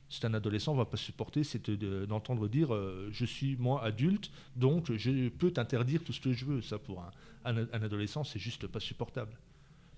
C'est 0.10 0.26
un 0.26 0.34
adolescent 0.34 0.74
ne 0.74 0.78
va 0.78 0.86
pas 0.86 0.98
supporter, 0.98 1.44
c'est 1.44 1.70
d'entendre 1.70 2.48
dire 2.48 2.74
euh, 2.74 3.10
je 3.12 3.26
suis 3.26 3.56
moi 3.58 3.84
adulte, 3.84 4.32
donc 4.56 4.92
je 4.96 5.30
peux 5.30 5.52
t'interdire 5.52 6.04
tout 6.04 6.14
ce 6.14 6.20
que 6.20 6.34
je 6.34 6.46
veux. 6.46 6.62
Ça, 6.62 6.80
pour 6.80 7.04
un, 7.46 7.58
un, 7.58 7.84
adolescent, 7.84 8.24
c'est 8.24 8.40
juste 8.40 8.66
pas 8.68 8.80
supportable. 8.80 9.38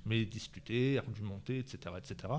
Mais 0.05 0.25
discuter, 0.25 0.97
argumenter, 0.97 1.59
etc., 1.59 1.95
etc., 1.97 2.33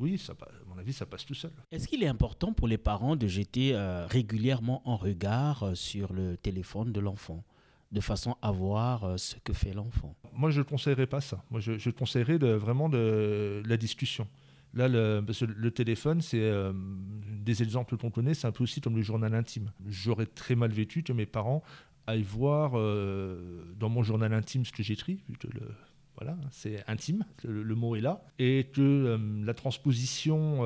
oui, 0.00 0.18
ça, 0.18 0.32
à 0.32 0.46
mon 0.66 0.78
avis, 0.78 0.92
ça 0.92 1.06
passe 1.06 1.24
tout 1.24 1.34
seul. 1.34 1.52
Est-ce 1.70 1.86
qu'il 1.86 2.02
est 2.02 2.08
important 2.08 2.52
pour 2.52 2.66
les 2.66 2.78
parents 2.78 3.14
de 3.14 3.28
jeter 3.28 3.74
euh, 3.74 4.06
régulièrement 4.06 4.82
un 4.86 4.96
regard 4.96 5.62
euh, 5.62 5.74
sur 5.74 6.12
le 6.12 6.36
téléphone 6.36 6.90
de 6.90 6.98
l'enfant 6.98 7.44
de 7.92 8.00
façon 8.00 8.36
à 8.40 8.50
voir 8.50 9.18
ce 9.20 9.36
que 9.44 9.52
fait 9.52 9.74
l'enfant? 9.74 10.16
Moi, 10.32 10.50
je 10.50 10.60
ne 10.60 10.64
conseillerais 10.64 11.06
pas 11.06 11.20
ça. 11.20 11.44
Moi, 11.50 11.60
je, 11.60 11.78
je 11.78 11.90
conseillerais 11.90 12.38
de, 12.38 12.48
vraiment 12.48 12.88
de 12.88 13.62
la 13.66 13.76
discussion. 13.76 14.26
Là, 14.74 14.88
le, 14.88 15.70
téléphone, 15.70 16.22
c'est 16.22 16.40
euh, 16.40 16.72
des 16.74 17.62
exemples 17.62 17.96
qu'on 17.98 18.10
connaît, 18.10 18.34
c'est 18.34 18.46
un 18.46 18.52
peu 18.52 18.64
aussi 18.64 18.80
comme 18.80 18.96
le 18.96 19.02
journal 19.02 19.34
intime. 19.34 19.70
J'aurais 19.86 20.26
très 20.26 20.54
mal 20.54 20.72
vécu 20.72 21.02
que 21.02 21.12
mes 21.12 21.26
parents 21.26 21.62
aillent 22.06 22.22
voir 22.22 22.72
euh, 22.74 23.64
dans 23.78 23.90
mon 23.90 24.02
journal 24.02 24.32
intime 24.32 24.64
ce 24.64 24.72
que 24.72 24.82
j'écris, 24.82 25.22
vu 25.28 25.36
le, 25.52 25.60
voilà, 26.22 26.38
c'est 26.50 26.84
intime, 26.88 27.24
le, 27.44 27.74
mot 27.74 27.96
est 27.96 28.00
là, 28.00 28.22
et 28.38 28.64
que 28.72 28.80
euh, 28.80 29.18
la 29.44 29.54
transposition 29.54 30.58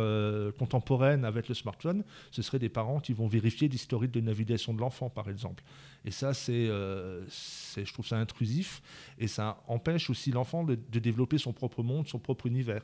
contemporaine 0.59 1.25
avec 1.25 1.49
le 1.49 1.55
smartphone, 1.55 2.05
ce 2.31 2.43
serait 2.43 2.59
des 2.59 2.69
parents 2.69 3.01
qui 3.01 3.13
vont 3.13 3.27
vérifier 3.27 3.69
l'historique 3.69 4.13
de 4.13 4.21
navigation 4.21 4.75
de 4.75 4.81
l'enfant, 4.81 5.09
par 5.09 5.29
exemple. 5.29 5.63
Et 6.05 6.11
ça, 6.11 6.35
c'est, 6.35 6.67
je 6.67 7.93
trouve 7.93 8.07
ça 8.07 8.17
intrusif, 8.17 8.83
et 9.19 9.29
ça 9.29 9.63
empêche 9.67 10.11
aussi 10.11 10.31
l'enfant 10.31 10.65
de, 10.65 10.75
développer 10.75 11.39
son 11.39 11.53
propre 11.53 11.83
monde, 11.83 12.07
son 12.07 12.19
propre 12.19 12.47
univers 12.47 12.83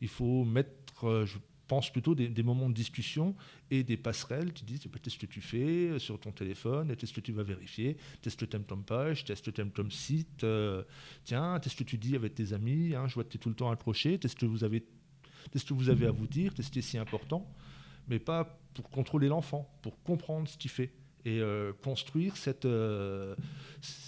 il 0.00 0.08
faut 0.08 0.44
mettre, 0.44 1.04
euh, 1.04 1.26
pense 1.70 1.88
plutôt 1.88 2.16
des, 2.16 2.42
moments 2.42 2.68
de 2.68 2.74
discussion 2.74 3.36
et 3.70 3.84
des 3.84 3.96
passerelles 3.96 4.52
qui 4.52 4.64
disent 4.64 4.80
qu'est-ce 4.80 5.16
que 5.16 5.26
tu 5.26 5.40
fais 5.40 6.00
sur 6.00 6.18
ton 6.18 6.32
téléphone, 6.32 6.96
qu'est-ce 6.96 7.12
que 7.12 7.20
tu 7.20 7.30
vas 7.30 7.44
vérifier, 7.44 7.96
qu'est-ce 8.20 8.36
que 8.36 8.44
tu 8.44 8.56
aimes 8.56 8.64
ton 8.64 8.78
page, 8.78 9.24
qu'est-ce 9.24 9.40
que 9.40 9.52
tu 9.52 9.60
aimes 9.60 9.70
ton 9.70 9.88
site, 9.88 10.42
euh, 10.42 10.82
tiens, 11.22 11.60
qu'est-ce 11.60 11.76
que 11.76 11.84
tu 11.84 11.96
dis 11.96 12.16
avec 12.16 12.34
tes 12.34 12.54
amis, 12.54 12.96
hein, 12.96 13.06
je 13.06 13.14
vois 13.14 13.22
que 13.22 13.28
tu 13.28 13.36
es 13.36 13.40
tout 13.40 13.50
le 13.50 13.54
temps 13.54 13.70
accroché, 13.70 14.18
qu'est-ce 14.18 14.34
que 14.34 14.46
vous 14.46 14.64
avez, 14.64 14.84
qu'est-ce 15.52 15.64
que 15.64 15.74
vous 15.74 15.90
avez 15.90 16.06
à 16.06 16.10
vous 16.10 16.26
dire, 16.26 16.54
qu'est-ce 16.54 16.72
qui 16.72 16.80
est 16.80 16.82
si 16.82 16.98
important, 16.98 17.48
mais 18.08 18.18
pas 18.18 18.58
pour 18.74 18.90
contrôler 18.90 19.28
l'enfant, 19.28 19.72
pour 19.80 20.02
comprendre 20.02 20.48
ce 20.48 20.58
qu'il 20.58 20.72
fait 20.72 20.92
et 21.24 21.40
euh, 21.40 21.72
construire 21.82 22.36
cette, 22.36 22.64
euh, 22.64 23.34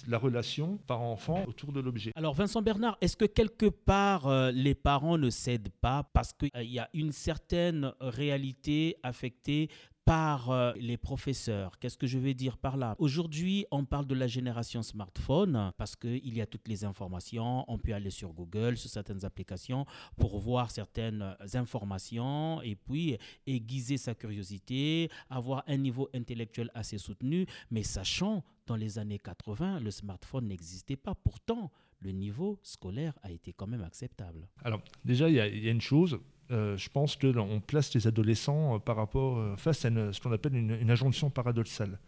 la 0.09 0.19
relation 0.19 0.79
parent-enfant 0.87 1.45
autour 1.47 1.73
de 1.73 1.81
l'objet. 1.81 2.13
Alors 2.17 2.35
Vincent 2.35 2.63
Bernard, 2.63 2.97
est-ce 3.01 3.17
que 3.17 3.25
quelque 3.25 3.67
part 3.67 4.27
euh, 4.27 4.51
les 4.51 4.75
parents 4.75 5.19
ne 5.19 5.31
cèdent 5.31 5.73
pas 5.81 6.09
parce 6.13 6.33
qu'il 6.33 6.51
y 6.71 6.79
a 6.79 6.89
une 6.95 7.13
certaine 7.13 7.93
réalité 8.01 8.97
affectée 9.03 9.69
par 10.05 10.51
euh, 10.51 10.73
les 10.77 10.97
professeurs. 10.97 11.79
Qu'est-ce 11.79 11.97
que 11.97 12.07
je 12.07 12.19
vais 12.19 12.35
dire 12.35 12.59
par 12.59 12.77
là? 12.77 12.97
Aujourd'hui, 12.99 13.67
on 13.71 13.85
parle 13.85 14.07
de 14.07 14.15
la 14.15 14.27
génération 14.27 14.83
smartphone 14.83 15.73
parce 15.77 15.95
qu'il 15.97 16.35
y 16.35 16.41
a 16.41 16.47
toutes 16.47 16.67
les 16.69 16.85
informations. 16.85 17.65
On 17.69 17.79
peut 17.79 17.95
aller 17.95 18.11
sur 18.11 18.33
Google, 18.33 18.77
sur 18.77 18.91
certaines 18.91 19.25
applications 19.25 19.87
pour 20.17 20.39
voir 20.39 20.71
certaines 20.71 21.37
informations 21.55 22.61
et 22.63 22.75
puis 22.75 23.17
aiguiser 23.47 23.97
sa 23.97 24.15
curiosité, 24.15 25.09
avoir 25.31 25.63
un 25.67 25.77
niveau 25.77 26.09
intellectuel 26.15 26.71
assez 26.75 26.99
soutenu. 26.99 27.47
Mais 27.71 27.83
sachant, 27.83 28.43
dans 28.67 28.77
les 28.77 28.99
années 28.99 29.19
80, 29.19 29.81
le 29.81 29.91
smartphone 29.91 30.49
n'existait 30.49 30.97
pas. 30.97 31.15
Pourtant, 31.15 31.71
le 32.01 32.11
niveau 32.11 32.59
scolaire 32.63 33.17
a 33.23 33.31
été 33.31 33.53
quand 33.53 33.67
même 33.69 33.83
acceptable. 33.83 34.49
Alors 34.65 34.83
déjà, 35.05 35.29
il 35.29 35.35
y, 35.35 35.65
y, 35.65 35.69
a 35.69 35.71
une 35.71 35.81
chose, 35.81 36.19
euh, 36.51 36.77
je 36.77 36.89
pense 36.91 37.17
qu'on 37.17 37.61
place 37.61 37.95
les 37.95 38.07
adolescents 38.07 38.75
euh, 38.75 38.79
par 38.79 38.97
rapport, 38.97 39.39
euh, 39.39 39.57
face 39.57 39.85
à 39.85 40.13
ce 40.13 40.21
qu'on 40.21 40.33
appelle 40.33 40.55
une, 40.55 40.73
une, 40.73 40.91
injonction 40.91 41.31
paradoxale, 41.31 41.99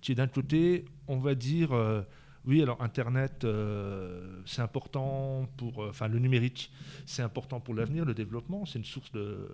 qui 0.00 0.12
est 0.12 0.16
d'un 0.16 0.26
côté, 0.26 0.84
on 1.08 1.18
va 1.18 1.34
dire, 1.34 1.70
oui, 2.46 2.62
alors 2.62 2.80
Internet, 2.80 3.42
euh, 3.44 4.40
c'est 4.44 4.62
important 4.62 5.48
pour, 5.56 5.82
euh, 5.82 5.88
enfin 5.90 6.06
le 6.06 6.20
numérique, 6.20 6.70
c'est 7.04 7.22
important 7.22 7.58
pour 7.58 7.74
l'avenir, 7.74 8.04
le 8.04 8.14
développement, 8.14 8.64
c'est 8.66 8.78
une 8.78 8.84
source 8.84 9.10
de, 9.10 9.48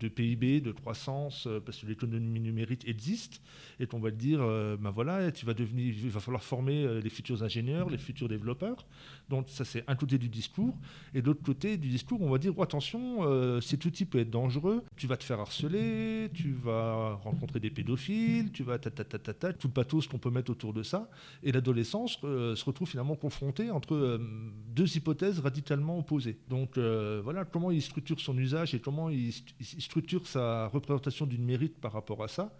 de, 0.00 0.08
PIB, 0.08 0.60
de 0.60 0.72
croissance, 0.72 1.46
euh, 1.46 1.60
parce 1.60 1.78
que 1.78 1.86
l'économie 1.86 2.40
numérique 2.40 2.86
existe, 2.88 3.40
et 3.78 3.86
on 3.92 4.00
va 4.00 4.10
dire, 4.10 4.40
ben 4.40 4.90
voilà, 4.90 5.30
tu 5.30 5.46
vas 5.46 5.54
devenir, 5.54 5.94
il 5.96 6.10
va 6.10 6.18
falloir 6.18 6.42
former 6.42 7.00
les 7.00 7.10
futurs 7.10 7.44
ingénieurs, 7.44 7.88
les 7.90 7.98
futurs 7.98 8.28
développeurs. 8.28 8.86
Donc 9.28 9.48
ça 9.48 9.64
c'est 9.64 9.84
un 9.86 9.94
côté 9.94 10.18
du 10.18 10.28
discours, 10.28 10.76
et 11.14 11.22
de 11.22 11.26
l'autre 11.26 11.42
côté 11.42 11.76
du 11.76 11.88
discours, 11.88 12.20
on 12.22 12.30
va 12.30 12.38
dire, 12.38 12.52
oh, 12.56 12.62
attention, 12.62 13.60
cet 13.60 13.84
outil 13.84 14.04
peut 14.04 14.18
être 14.18 14.30
dangereux, 14.30 14.82
tu 14.96 15.06
vas 15.06 15.16
te 15.16 15.24
faire 15.24 15.40
harceler, 15.40 16.30
tu 16.34 16.52
vas 16.52 17.14
rencontrer 17.22 17.60
des 17.60 17.70
pédophiles, 17.70 18.50
tu 18.50 18.64
vas 18.64 18.78
ta 18.78 18.90
ta 18.90 19.04
ta 19.04 19.18
ta, 19.18 19.32
ta 19.32 19.52
tout 19.52 19.68
le 19.68 19.72
pathos 19.72 20.08
qu'on 20.08 20.18
peut 20.18 20.30
mettre 20.30 20.50
autour 20.50 20.72
de 20.72 20.82
ça, 20.82 21.08
et 21.42 21.52
l'adolescence 21.52 22.15
se 22.20 22.64
retrouve 22.64 22.88
finalement 22.88 23.16
confronté 23.16 23.70
entre 23.70 23.94
euh, 23.94 24.18
deux 24.68 24.96
hypothèses 24.96 25.38
radicalement 25.40 25.98
opposées. 25.98 26.38
Donc 26.48 26.78
euh, 26.78 27.20
voilà 27.22 27.44
comment 27.44 27.70
il 27.70 27.82
structure 27.82 28.20
son 28.20 28.36
usage 28.38 28.74
et 28.74 28.80
comment 28.80 29.10
il, 29.10 29.32
structure 29.60 30.26
sa 30.26 30.68
représentation 30.68 31.26
du 31.26 31.38
numérique 31.38 31.80
par 31.80 31.92
rapport 31.92 32.22
à 32.22 32.28
ça. 32.28 32.52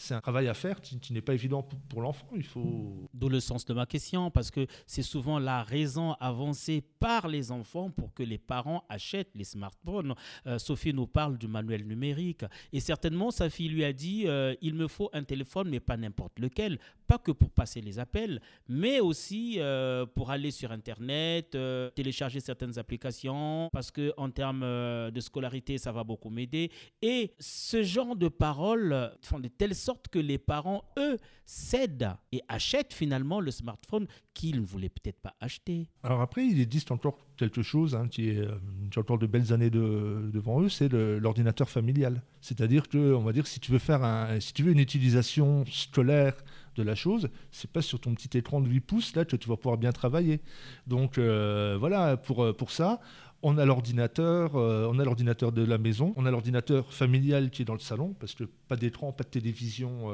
C'est 0.00 0.14
un 0.14 0.20
travail 0.20 0.48
à 0.48 0.54
faire 0.54 0.80
qui, 0.80 1.12
n'est 1.12 1.20
pas 1.20 1.34
évident 1.34 1.62
pour, 1.62 2.00
l'enfant. 2.00 2.26
Il 2.34 2.44
faut. 2.44 3.08
D'où 3.12 3.28
le 3.28 3.40
sens 3.40 3.64
de 3.66 3.74
ma 3.74 3.86
question, 3.86 4.30
parce 4.30 4.50
que 4.50 4.66
c'est 4.86 5.02
souvent 5.02 5.38
la 5.38 5.62
raison 5.62 6.14
avancée 6.14 6.82
par 6.98 7.28
les 7.28 7.52
enfants 7.52 7.90
pour 7.90 8.14
que 8.14 8.22
les 8.22 8.38
parents 8.38 8.84
achètent 8.88 9.34
les 9.34 9.44
smartphones. 9.44 10.14
Sophie 10.58 10.94
nous 10.94 11.06
parle 11.06 11.36
du 11.38 11.48
manuel 11.48 11.86
numérique 11.86 12.44
et 12.72 12.80
certainement 12.80 13.30
sa 13.30 13.50
fille 13.50 13.68
lui 13.68 13.84
a 13.84 13.92
dit 13.92 14.26
il 14.62 14.74
me 14.74 14.88
faut 14.88 15.10
un 15.12 15.22
téléphone, 15.22 15.68
mais 15.68 15.80
pas 15.80 15.96
n'importe 15.96 16.38
lequel, 16.38 16.78
pas 17.06 17.18
que 17.18 17.32
pour 17.32 17.50
passer 17.50 17.80
les 17.80 17.98
appels, 17.98 18.40
mais 18.68 19.00
aussi 19.00 19.56
euh, 19.58 20.06
pour 20.06 20.30
aller 20.30 20.50
sur 20.50 20.70
Internet, 20.70 21.54
euh, 21.54 21.90
télécharger 21.90 22.40
certaines 22.40 22.78
applications, 22.78 23.68
parce 23.72 23.90
que 23.90 24.12
en 24.16 24.30
termes 24.30 24.62
euh, 24.62 25.10
de 25.10 25.20
scolarité, 25.20 25.76
ça 25.78 25.92
va 25.92 26.04
beaucoup 26.04 26.30
m'aider. 26.30 26.70
Et 27.02 27.34
ce 27.38 27.82
genre 27.82 28.14
de 28.14 28.28
paroles 28.28 29.12
font 29.22 29.40
de 29.40 29.48
telle 29.48 29.74
que 30.10 30.18
les 30.18 30.38
parents, 30.38 30.84
eux, 30.98 31.18
cèdent 31.44 32.10
et 32.32 32.40
achètent 32.48 32.92
finalement 32.92 33.40
le 33.40 33.50
smartphone 33.50 34.06
qu'ils 34.34 34.60
ne 34.60 34.66
voulaient 34.66 34.88
peut-être 34.88 35.20
pas 35.20 35.34
acheter. 35.40 35.88
Alors 36.02 36.20
après, 36.20 36.46
il 36.46 36.60
existe 36.60 36.90
encore 36.90 37.18
quelque 37.36 37.62
chose 37.62 37.94
hein, 37.94 38.08
qui, 38.08 38.30
est, 38.30 38.46
a 38.46 39.00
encore 39.00 39.18
de 39.18 39.26
belles 39.26 39.52
années 39.52 39.70
de, 39.70 40.30
devant 40.32 40.60
eux, 40.62 40.68
c'est 40.68 40.92
l'ordinateur 40.92 41.68
familial. 41.68 42.22
C'est-à-dire 42.40 42.88
que, 42.88 43.14
on 43.14 43.22
va 43.22 43.32
dire, 43.32 43.46
si 43.46 43.60
tu 43.60 43.72
veux 43.72 43.78
faire 43.78 44.02
un, 44.04 44.40
si 44.40 44.52
tu 44.52 44.62
veux 44.62 44.72
une 44.72 44.78
utilisation 44.78 45.64
scolaire 45.66 46.34
de 46.76 46.82
la 46.82 46.94
chose, 46.94 47.28
c'est 47.50 47.70
pas 47.70 47.82
sur 47.82 48.00
ton 48.00 48.14
petit 48.14 48.36
écran 48.38 48.60
de 48.60 48.68
8 48.68 48.80
pouces 48.80 49.16
là 49.16 49.24
que 49.24 49.36
tu 49.36 49.48
vas 49.48 49.56
pouvoir 49.56 49.78
bien 49.78 49.92
travailler. 49.92 50.40
Donc 50.86 51.18
euh, 51.18 51.76
voilà, 51.78 52.16
pour, 52.16 52.44
euh, 52.44 52.52
pour 52.52 52.70
ça, 52.70 53.00
on 53.42 53.58
a 53.58 53.64
l'ordinateur, 53.64 54.56
euh, 54.56 54.88
on 54.90 54.98
a 54.98 55.04
l'ordinateur 55.04 55.52
de 55.52 55.64
la 55.64 55.78
maison, 55.78 56.12
on 56.16 56.26
a 56.26 56.30
l'ordinateur 56.30 56.92
familial 56.92 57.50
qui 57.50 57.62
est 57.62 57.64
dans 57.64 57.74
le 57.74 57.80
salon, 57.80 58.14
parce 58.18 58.34
que 58.34 58.44
pas 58.44 58.76
d'écran, 58.76 59.12
pas 59.12 59.24
de 59.24 59.28
télévision 59.28 60.08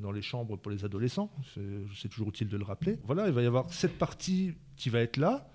dans 0.00 0.12
les 0.12 0.22
chambres 0.22 0.56
pour 0.56 0.70
les 0.70 0.84
adolescents, 0.84 1.30
c'est 1.94 2.08
toujours 2.08 2.28
utile 2.28 2.48
de 2.48 2.56
le 2.56 2.64
rappeler. 2.64 2.98
Voilà, 3.04 3.28
il 3.28 3.32
va 3.32 3.42
y 3.42 3.46
avoir 3.46 3.72
cette 3.72 3.98
partie 3.98 4.54
qui 4.76 4.90
va 4.90 5.00
être 5.00 5.16
là 5.16 5.48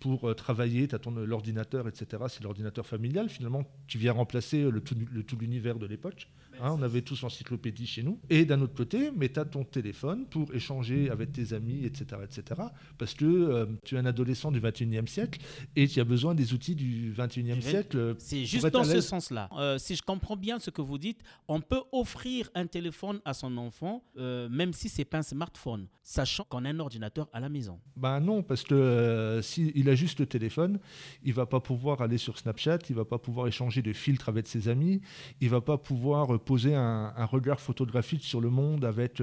pour 0.00 0.34
travailler, 0.36 0.86
tu 0.86 0.94
as 0.94 1.00
l'ordinateur, 1.26 1.88
etc. 1.88 2.24
C'est 2.28 2.44
l'ordinateur 2.44 2.86
familial, 2.86 3.28
finalement, 3.28 3.64
qui 3.88 3.98
vient 3.98 4.12
remplacer 4.12 4.70
le 4.70 4.80
tout 4.80 5.36
l'univers 5.38 5.78
de 5.78 5.86
l'époque. 5.86 6.28
Hein, 6.60 6.74
on 6.78 6.82
avait 6.82 7.02
tous 7.02 7.22
l'encyclopédie 7.22 7.86
chez 7.86 8.02
nous. 8.02 8.18
Et 8.30 8.44
d'un 8.44 8.60
autre 8.60 8.74
côté, 8.74 9.10
mais 9.16 9.28
tu 9.28 9.38
as 9.40 9.44
ton 9.44 9.64
téléphone 9.64 10.26
pour 10.26 10.52
échanger 10.54 11.10
avec 11.10 11.32
tes 11.32 11.52
amis, 11.52 11.84
etc. 11.84 12.20
etc. 12.24 12.62
parce 12.98 13.14
que 13.14 13.24
euh, 13.24 13.66
tu 13.84 13.94
es 13.94 13.98
un 13.98 14.06
adolescent 14.06 14.50
du 14.50 14.60
21e 14.60 15.06
siècle 15.06 15.40
et 15.76 15.86
tu 15.86 16.00
as 16.00 16.04
besoin 16.04 16.34
des 16.34 16.52
outils 16.54 16.74
du 16.74 17.12
21e 17.12 17.60
siècle. 17.60 18.16
C'est 18.18 18.44
juste 18.44 18.66
dans 18.68 18.84
ce 18.84 19.00
sens-là. 19.00 19.48
Euh, 19.56 19.78
si 19.78 19.96
je 19.96 20.02
comprends 20.02 20.36
bien 20.36 20.58
ce 20.58 20.70
que 20.70 20.82
vous 20.82 20.98
dites, 20.98 21.20
on 21.46 21.60
peut 21.60 21.82
offrir 21.92 22.50
un 22.54 22.66
téléphone 22.66 23.20
à 23.24 23.34
son 23.34 23.56
enfant, 23.56 24.04
euh, 24.16 24.48
même 24.48 24.72
si 24.72 24.88
c'est 24.88 25.04
pas 25.04 25.18
un 25.18 25.22
smartphone, 25.22 25.86
sachant 26.02 26.44
qu'on 26.44 26.64
a 26.64 26.70
un 26.70 26.80
ordinateur 26.80 27.28
à 27.32 27.40
la 27.40 27.48
maison. 27.48 27.78
Ben 27.96 28.20
non, 28.20 28.42
parce 28.42 28.62
que 28.62 29.40
s'il 29.42 29.88
a 29.88 29.94
juste 29.94 30.20
le 30.20 30.26
téléphone, 30.26 30.78
il 31.22 31.32
va 31.32 31.46
pas 31.46 31.60
pouvoir 31.60 32.02
aller 32.02 32.18
sur 32.18 32.38
Snapchat, 32.38 32.78
il 32.88 32.96
va 32.96 33.04
pas 33.04 33.18
pouvoir 33.18 33.46
échanger 33.46 33.82
de 33.82 33.92
filtres 33.92 34.28
avec 34.28 34.46
ses 34.46 34.68
amis, 34.68 35.00
il 35.40 35.48
va 35.48 35.60
pas 35.60 35.78
pouvoir 35.78 36.38
poser 36.48 36.74
un, 36.74 37.26
regard 37.26 37.60
photographique 37.60 38.24
sur 38.24 38.40
le 38.40 38.48
monde 38.48 38.82
avec 38.86 39.22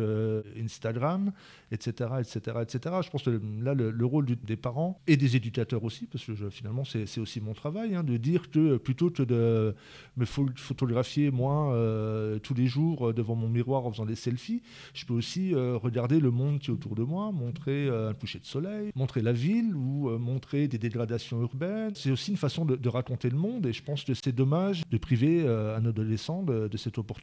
Instagram, 0.64 1.32
etc., 1.72 1.90
etc., 2.20 2.58
etc. 2.62 2.96
Je 3.02 3.10
pense 3.10 3.24
que 3.24 3.42
là, 3.64 3.74
le, 3.74 4.06
rôle 4.06 4.28
des 4.28 4.56
parents 4.56 5.02
et 5.08 5.18
des 5.18 5.36
éducateurs 5.36 5.84
aussi, 5.84 6.06
parce 6.06 6.24
que 6.24 6.52
finalement, 6.52 6.84
c'est 6.86 7.20
aussi 7.20 7.42
mon 7.42 7.56
travail, 7.56 7.96
hein, 7.96 8.04
de 8.04 8.18
dire 8.18 8.52
que 8.52 8.78
plutôt 8.78 9.10
que 9.10 9.24
de 9.24 9.74
me 10.18 10.26
photographier 10.26 11.32
moi 11.32 11.74
tous 12.44 12.54
les 12.54 12.68
jours 12.68 13.12
devant 13.12 13.36
mon 13.36 13.50
miroir 13.50 13.88
en 13.88 13.92
faisant 13.92 14.06
des 14.06 14.16
selfies, 14.16 14.62
je 14.94 15.04
peux 15.08 15.16
aussi 15.16 15.56
regarder 15.56 16.20
le 16.20 16.30
monde 16.30 16.60
qui 16.60 16.70
est 16.70 16.74
autour 16.76 16.94
de 16.94 17.02
moi, 17.04 17.32
montrer 17.32 17.90
un 17.90 18.14
coucher 18.14 18.38
de 18.38 18.46
soleil, 18.46 18.92
montrer 18.94 19.24
la 19.24 19.34
ville 19.34 19.76
ou 19.76 20.16
montrer 20.20 20.68
des 20.68 20.78
dégradations 20.78 21.42
urbaines. 21.42 21.96
C'est 21.96 22.12
aussi 22.12 22.30
une 22.30 22.38
façon 22.38 22.66
de, 22.66 22.88
raconter 22.88 23.32
le 23.32 23.38
monde 23.38 23.66
et 23.66 23.74
je 23.74 23.82
pense 23.82 24.04
que 24.04 24.14
c'est 24.14 24.32
dommage 24.32 24.84
de 24.92 24.98
priver 25.00 25.48
un 25.48 25.84
adolescent 25.88 26.44
de 26.44 26.78
cette 26.78 27.00
opportunité. 27.00 27.15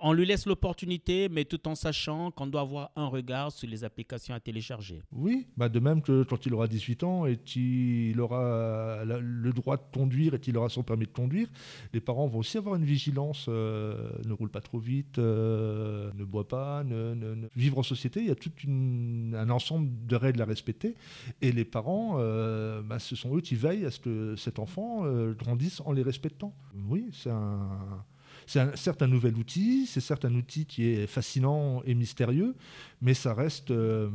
On 0.00 0.12
lui 0.12 0.26
laisse 0.26 0.46
l'opportunité, 0.46 1.28
mais 1.28 1.44
tout 1.44 1.66
en 1.68 1.74
sachant 1.74 2.30
qu'on 2.30 2.46
doit 2.46 2.62
avoir 2.62 2.90
un 2.96 3.06
regard 3.06 3.52
sur 3.52 3.68
les 3.68 3.84
applications 3.84 4.34
à 4.34 4.40
télécharger. 4.40 5.02
Oui, 5.12 5.46
bah 5.56 5.68
de 5.68 5.80
même 5.80 6.02
que 6.02 6.22
quand 6.24 6.46
il 6.46 6.54
aura 6.54 6.68
18 6.68 7.02
ans 7.04 7.26
et 7.26 7.36
qu'il 7.36 8.20
aura 8.20 9.04
le 9.04 9.52
droit 9.52 9.76
de 9.76 9.82
conduire 9.92 10.34
et 10.34 10.40
qu'il 10.40 10.56
aura 10.56 10.68
son 10.68 10.82
permis 10.82 11.06
de 11.06 11.12
conduire, 11.12 11.48
les 11.92 12.00
parents 12.00 12.26
vont 12.26 12.38
aussi 12.38 12.58
avoir 12.58 12.76
une 12.76 12.84
vigilance. 12.84 13.46
Euh, 13.48 14.10
ne 14.24 14.32
roule 14.32 14.50
pas 14.50 14.60
trop 14.60 14.78
vite, 14.78 15.18
euh, 15.18 16.10
ne 16.14 16.24
boit 16.24 16.48
pas, 16.48 16.84
ne, 16.84 17.48
vivre 17.56 17.78
en 17.78 17.82
société. 17.82 18.20
Il 18.20 18.26
y 18.26 18.30
a 18.30 18.34
tout 18.34 18.50
un 18.66 19.50
ensemble 19.50 19.90
de 20.06 20.16
règles 20.16 20.42
à 20.42 20.44
respecter. 20.44 20.94
Et 21.42 21.52
les 21.52 21.64
parents, 21.64 22.16
euh, 22.18 22.82
bah, 22.82 22.98
ce 22.98 23.16
sont 23.16 23.36
eux 23.36 23.40
qui 23.40 23.54
veillent 23.54 23.84
à 23.86 23.90
ce 23.90 24.00
que 24.00 24.36
cet 24.36 24.58
enfant 24.58 25.04
grandisse 25.32 25.80
en 25.84 25.92
les 25.92 26.02
respectant. 26.02 26.54
Oui, 26.88 27.06
c'est 27.12 27.30
un 27.30 28.04
c'est 28.46 28.76
certes 28.76 29.02
un 29.02 29.08
nouvel 29.08 29.36
outil, 29.36 29.86
c'est 29.86 30.00
certes 30.00 30.24
un 30.24 30.34
outil 30.34 30.66
qui 30.66 30.88
est 30.88 31.06
fascinant 31.06 31.82
et 31.84 31.94
mystérieux, 31.94 32.54
mais 33.00 33.14
ça 33.14 33.34
reste 33.34 33.70
euh, 33.70 34.10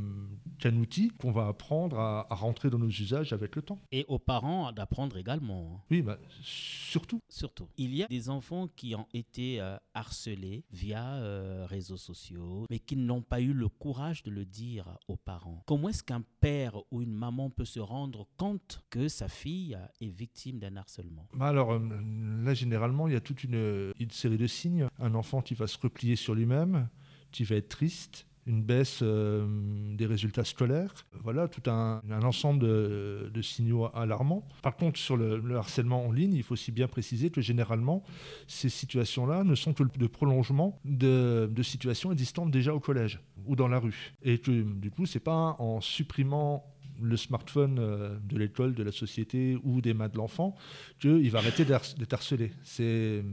qu'un 0.60 0.76
outil 0.78 1.10
qu'on 1.20 1.32
va 1.32 1.48
apprendre 1.48 2.00
à, 2.00 2.28
rentrer 2.32 2.70
dans 2.70 2.80
nos 2.80 2.88
usages 2.88 3.34
avec 3.34 3.56
le 3.56 3.62
temps. 3.62 3.80
Et 3.92 4.06
aux 4.08 4.20
parents 4.20 4.72
d'apprendre 4.72 5.18
également. 5.18 5.76
Hein. 5.76 5.86
Oui, 5.92 6.02
bah, 6.02 6.18
surtout. 6.42 7.20
Surtout. 7.30 7.68
Il 7.78 7.96
y 7.96 8.04
a 8.04 8.08
des 8.08 8.30
enfants 8.30 8.68
qui 8.68 8.96
ont 8.96 9.08
été 9.14 9.62
euh, 9.62 9.78
harcelés 9.94 10.64
via 10.72 11.16
euh, 11.16 11.66
réseaux 11.68 11.98
sociaux, 11.98 12.66
mais 12.70 12.80
qui 12.80 12.96
n'ont 12.96 13.22
pas 13.22 13.42
eu 13.42 13.54
le 13.54 13.70
courage 13.70 14.24
de 14.24 14.32
le 14.32 14.46
dire 14.46 14.98
aux 15.08 15.18
parents. 15.18 15.64
Comment 15.68 15.90
est-ce 15.90 16.04
qu'un 16.04 16.24
père 16.40 16.76
ou 16.92 17.02
une 17.02 17.14
maman 17.14 17.50
peut 17.50 17.66
se 17.66 17.80
rendre 17.80 18.28
compte 18.38 18.84
que 18.90 19.08
sa 19.08 19.28
fille 19.28 19.78
est 20.00 20.10
victime 20.10 20.60
d'un 20.60 20.76
harcèlement? 20.76 21.28
Bah 21.34 21.48
Alors 21.48 21.80
là, 21.80 22.54
généralement, 22.54 23.08
il 23.08 23.14
y 23.14 23.18
a 23.18 23.22
toute 23.22 23.44
une, 23.44 23.94
une 24.00 24.12
série 24.12 24.38
de 24.38 24.48
signes. 24.48 24.88
Un 25.00 25.16
enfant 25.16 25.42
qui 25.42 25.54
va 25.54 25.68
se 25.68 25.78
replier 25.78 26.16
sur 26.16 26.36
lui-même, 26.36 26.88
qui 27.32 27.44
va 27.44 27.56
être 27.56 27.70
triste, 27.70 28.28
une 28.48 28.64
baisse 28.64 29.00
euh, 29.02 29.46
des 29.96 30.06
résultats 30.06 30.44
scolaires. 30.44 30.94
Voilà, 31.24 31.48
tout 31.48 31.70
un, 31.70 32.02
ensemble 32.24 32.60
de, 32.60 33.42
signaux 33.42 33.90
alarmants. 33.94 34.48
Par 34.62 34.76
contre, 34.76 35.00
sur 35.00 35.18
le, 35.18 35.56
harcèlement 35.56 36.06
en 36.06 36.12
ligne, 36.12 36.34
il 36.34 36.44
faut 36.44 36.54
aussi 36.54 36.72
bien 36.72 36.88
préciser 36.88 37.30
que 37.30 37.42
généralement, 37.42 38.04
ces 38.48 38.70
situations-là 38.70 39.44
ne 39.44 39.56
sont 39.56 39.74
que 39.74 39.84
le 39.84 40.08
prolongement 40.08 40.80
de, 40.86 41.50
situations 41.62 42.12
existantes 42.12 42.52
déjà 42.52 42.74
au 42.74 42.80
collège 42.80 43.20
ou 43.46 43.56
dans 43.56 43.68
la 43.68 43.80
rue. 43.80 44.14
Et 44.24 44.40
que 44.40 44.52
du 44.52 44.90
coup, 44.90 45.06
c'est 45.06 45.20
pas 45.20 45.56
en 45.60 45.80
supprimant 45.80 46.66
le 47.02 47.18
smartphone 47.18 47.78
euh, 47.80 48.18
de 48.24 48.38
l'école, 48.38 48.74
de 48.76 48.84
la 48.84 48.92
société 48.92 49.58
ou 49.64 49.82
des 49.82 49.94
mains 49.94 50.10
de 50.10 50.18
l'enfant 50.18 50.56
qu'il 51.00 51.30
va 51.32 51.40
arrêter 51.40 51.66
d'être 51.66 52.14
harcelé. 52.14 52.52
C'est 52.64 53.24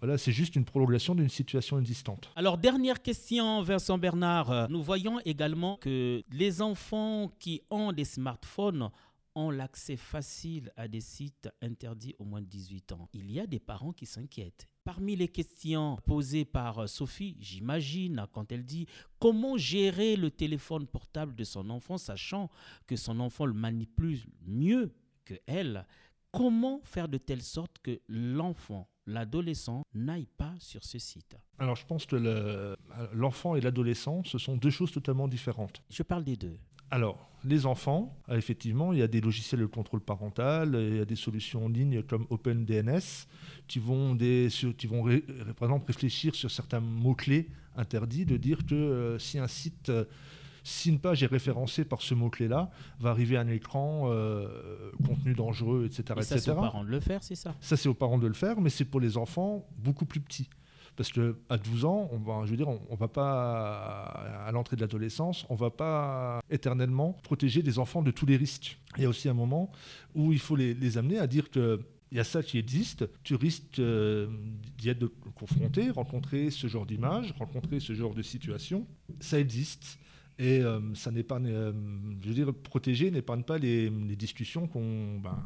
voilà, 0.00 0.16
c'est 0.16 0.32
juste 0.32 0.54
une 0.54 0.64
prolongation 0.64 1.14
d'une 1.14 1.28
situation 1.28 1.78
existante. 1.78 2.30
Alors, 2.36 2.56
dernière 2.56 3.02
question, 3.02 3.62
Vincent 3.62 3.98
Bernard. 3.98 4.68
Nous 4.70 4.82
voyons 4.82 5.18
également 5.24 5.76
que 5.78 6.22
les 6.30 6.62
enfants 6.62 7.32
qui 7.38 7.62
ont 7.70 7.92
des 7.92 8.04
smartphones 8.04 8.90
ont 9.34 9.50
l'accès 9.50 9.96
facile 9.96 10.72
à 10.76 10.88
des 10.88 11.00
sites 11.00 11.48
interdits 11.62 12.14
au 12.18 12.24
moins 12.24 12.40
de 12.40 12.46
18 12.46 12.92
ans. 12.92 13.08
Il 13.12 13.30
y 13.30 13.38
a 13.38 13.46
des 13.46 13.60
parents 13.60 13.92
qui 13.92 14.06
s'inquiètent. 14.06 14.68
Parmi 14.84 15.16
les 15.16 15.28
questions 15.28 15.96
posées 16.06 16.44
par 16.44 16.88
Sophie, 16.88 17.36
j'imagine, 17.40 18.26
quand 18.32 18.50
elle 18.50 18.64
dit 18.64 18.86
comment 19.18 19.56
gérer 19.56 20.16
le 20.16 20.30
téléphone 20.30 20.86
portable 20.86 21.34
de 21.34 21.44
son 21.44 21.70
enfant, 21.70 21.98
sachant 21.98 22.50
que 22.86 22.96
son 22.96 23.20
enfant 23.20 23.46
le 23.46 23.52
manipule 23.52 24.18
mieux 24.46 24.92
que 25.24 25.34
elle, 25.46 25.86
comment 26.32 26.80
faire 26.84 27.08
de 27.08 27.18
telle 27.18 27.42
sorte 27.42 27.78
que 27.82 28.00
l'enfant 28.08 28.88
l'adolescent 29.08 29.82
n'aille 29.94 30.28
pas 30.36 30.54
sur 30.60 30.84
ce 30.84 30.98
site 30.98 31.36
Alors 31.58 31.76
je 31.76 31.86
pense 31.86 32.06
que 32.06 32.76
l'enfant 33.12 33.56
et 33.56 33.60
l'adolescent, 33.60 34.22
ce 34.24 34.38
sont 34.38 34.56
deux 34.56 34.70
choses 34.70 34.92
totalement 34.92 35.28
différentes. 35.28 35.82
Je 35.90 36.02
parle 36.02 36.24
des 36.24 36.36
deux. 36.36 36.58
Alors, 36.90 37.28
les 37.44 37.66
enfants, 37.66 38.16
effectivement, 38.30 38.92
il 38.92 38.98
y 38.98 39.02
a 39.02 39.08
des 39.08 39.20
logiciels 39.20 39.60
de 39.60 39.66
contrôle 39.66 40.00
parental, 40.00 40.74
il 40.74 40.96
y 40.96 41.00
a 41.00 41.04
des 41.04 41.16
solutions 41.16 41.66
en 41.66 41.68
ligne 41.68 42.02
comme 42.02 42.26
OpenDNS 42.30 43.26
qui 43.66 43.78
vont, 43.78 44.14
des, 44.14 44.48
qui 44.76 44.86
vont 44.86 45.04
par 45.56 45.68
exemple 45.68 45.86
réfléchir 45.86 46.34
sur 46.34 46.50
certains 46.50 46.80
mots-clés 46.80 47.48
interdits, 47.76 48.24
de 48.24 48.36
dire 48.36 48.64
que 48.66 48.74
euh, 48.74 49.18
si 49.18 49.38
un 49.38 49.46
site 49.46 49.90
euh, 49.90 50.04
si 50.68 50.90
une 50.90 51.00
page 51.00 51.22
est 51.22 51.26
référencée 51.26 51.84
par 51.84 52.02
ce 52.02 52.14
mot-clé-là, 52.14 52.70
va 53.00 53.10
arriver 53.10 53.36
un 53.36 53.48
écran 53.48 54.02
euh, 54.06 54.90
contenu 55.06 55.34
dangereux, 55.34 55.86
etc. 55.86 56.18
Et 56.18 56.22
ça, 56.22 56.38
c'est 56.38 56.50
aux 56.50 56.56
parents 56.56 56.84
de 56.84 56.90
le 56.90 57.00
faire, 57.00 57.22
c'est 57.22 57.34
ça? 57.34 57.54
Ça, 57.60 57.76
c'est 57.76 57.88
aux 57.88 57.94
parents 57.94 58.18
de 58.18 58.26
le 58.26 58.34
faire, 58.34 58.60
mais 58.60 58.70
c'est 58.70 58.84
pour 58.84 59.00
les 59.00 59.16
enfants 59.16 59.66
beaucoup 59.78 60.04
plus 60.04 60.20
petits. 60.20 60.48
Parce 60.94 61.12
qu'à 61.12 61.56
12 61.56 61.84
ans, 61.84 62.08
on 62.12 62.18
va, 62.18 62.44
je 62.44 62.50
veux 62.50 62.56
dire, 62.56 62.68
on, 62.68 62.94
va 62.96 63.08
pas, 63.08 64.02
à 64.46 64.50
l'entrée 64.52 64.76
de 64.76 64.80
l'adolescence, 64.80 65.46
on 65.48 65.54
va 65.54 65.70
pas 65.70 66.40
éternellement 66.50 67.12
protéger 67.22 67.62
les 67.62 67.78
enfants 67.78 68.02
de 68.02 68.10
tous 68.10 68.26
les 68.26 68.36
risques. 68.36 68.78
Il 68.96 69.04
y 69.04 69.06
a 69.06 69.08
aussi 69.08 69.28
un 69.28 69.34
moment 69.34 69.70
où 70.14 70.32
il 70.32 70.40
faut 70.40 70.56
les, 70.56 70.98
amener 70.98 71.18
à 71.18 71.26
dire 71.26 71.50
que 71.50 71.80
il 72.10 72.16
y 72.16 72.20
a 72.20 72.24
ça 72.24 72.42
qui 72.42 72.58
existe, 72.58 73.04
tu 73.22 73.34
risques 73.34 73.78
euh, 73.78 74.28
d'y 74.78 74.88
être 74.88 75.06
confronté, 75.34 75.90
rencontrer 75.90 76.50
ce 76.50 76.66
genre 76.66 76.86
d'image, 76.86 77.34
rencontrer 77.38 77.80
ce 77.80 77.92
genre 77.92 78.14
de 78.14 78.22
situation, 78.22 78.86
ça 79.20 79.38
existe. 79.38 79.98
Et 80.38 80.60
euh, 80.60 80.94
ça 80.94 81.10
n'épargne, 81.10 81.48
euh, 81.48 81.72
je 82.22 82.28
veux 82.28 82.34
dire, 82.34 82.54
protéger 82.54 83.10
n'épargne 83.10 83.42
pas 83.42 83.58
les, 83.58 83.90
discussions 83.90 84.68
qu'on, 84.68 85.18
ben, 85.18 85.36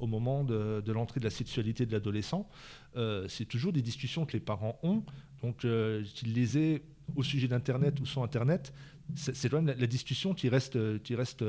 au 0.00 0.08
moment 0.08 0.42
de, 0.42 0.82
l'entrée 0.92 1.20
de 1.20 1.24
la 1.24 1.30
sexualité 1.30 1.86
de 1.86 1.92
l'adolescent. 1.92 2.48
Euh, 2.96 3.26
c'est 3.28 3.44
toujours 3.44 3.72
des 3.72 3.82
discussions 3.82 4.26
que 4.26 4.32
les 4.32 4.40
parents 4.40 4.78
ont. 4.82 5.04
Donc, 5.40 5.58
qu'ils 5.58 6.34
les 6.34 6.58
aient 6.58 6.82
au 7.14 7.22
sujet 7.22 7.46
d'Internet 7.46 8.00
ou 8.00 8.06
sans 8.06 8.24
Internet, 8.24 8.72
c'est 9.14 9.48
quand 9.48 9.62
même 9.62 9.76
la, 9.78 9.86
discussion 9.86 10.34
qui 10.34 10.48
reste, 10.48 11.02
qui 11.02 11.14
reste 11.14 11.44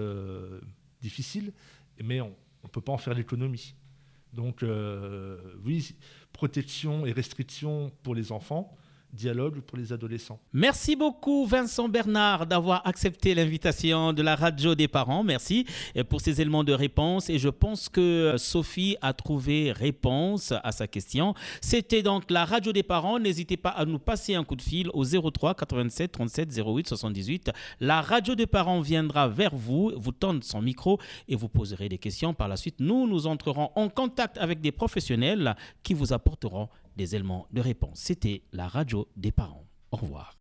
difficile, 1.01 1.53
mais 2.03 2.21
on 2.21 2.33
ne 2.63 2.69
peut 2.69 2.81
pas 2.81 2.91
en 2.91 2.97
faire 2.97 3.13
l'économie. 3.13 3.75
Donc, 4.33 4.65
oui, 5.63 5.95
protection 6.33 7.05
et 7.05 7.11
restriction 7.11 7.91
pour 8.01 8.15
les 8.15 8.31
enfants 8.31 8.75
dialogue 9.13 9.61
pour 9.61 9.77
les 9.77 9.93
adolescents. 9.93 10.39
Merci 10.51 10.95
beaucoup 10.95 11.45
Vincent 11.45 11.87
Bernard 11.87 12.47
d'avoir 12.47 12.85
accepté 12.85 13.35
l'invitation 13.35 14.11
de 14.11 14.21
la 14.21 14.35
radio 14.35 14.75
des 14.75 14.87
parents. 14.87 15.23
Merci 15.23 15.65
pour 16.09 16.21
ces 16.21 16.41
éléments 16.41 16.63
de 16.63 16.73
réponse 16.73 17.29
et 17.29 17.37
je 17.37 17.49
pense 17.49 17.89
que 17.89 18.35
Sophie 18.37 18.97
a 19.01 19.13
trouvé 19.13 19.71
réponse 19.71 20.53
à 20.63 20.71
sa 20.71 20.87
question. 20.87 21.35
C'était 21.61 22.01
donc 22.01 22.29
la 22.31 22.45
radio 22.45 22.71
des 22.71 22.83
parents. 22.83 23.19
N'hésitez 23.19 23.57
pas 23.57 23.69
à 23.69 23.85
nous 23.85 23.99
passer 23.99 24.35
un 24.35 24.43
coup 24.43 24.55
de 24.55 24.61
fil 24.61 24.89
au 24.93 25.03
03 25.05 25.53
87 25.55 26.11
37 26.11 26.59
08 26.65 26.87
78. 26.87 27.51
La 27.79 28.01
radio 28.01 28.35
des 28.35 28.47
parents 28.47 28.81
viendra 28.81 29.27
vers 29.27 29.55
vous, 29.55 29.91
vous 29.95 30.11
tendre 30.11 30.43
son 30.43 30.61
micro 30.61 30.99
et 31.27 31.35
vous 31.35 31.49
poserez 31.49 31.89
des 31.89 31.97
questions. 31.97 32.33
Par 32.33 32.47
la 32.47 32.57
suite, 32.57 32.79
nous 32.79 33.07
nous 33.07 33.27
entrerons 33.27 33.71
en 33.75 33.89
contact 33.89 34.37
avec 34.37 34.61
des 34.61 34.71
professionnels 34.71 35.55
qui 35.83 35.93
vous 35.93 36.13
apporteront 36.13 36.69
des 36.95 37.15
éléments 37.15 37.47
de 37.51 37.61
réponse. 37.61 37.99
C'était 37.99 38.43
la 38.51 38.67
radio 38.67 39.07
des 39.15 39.31
parents. 39.31 39.65
Au 39.91 39.97
revoir. 39.97 40.37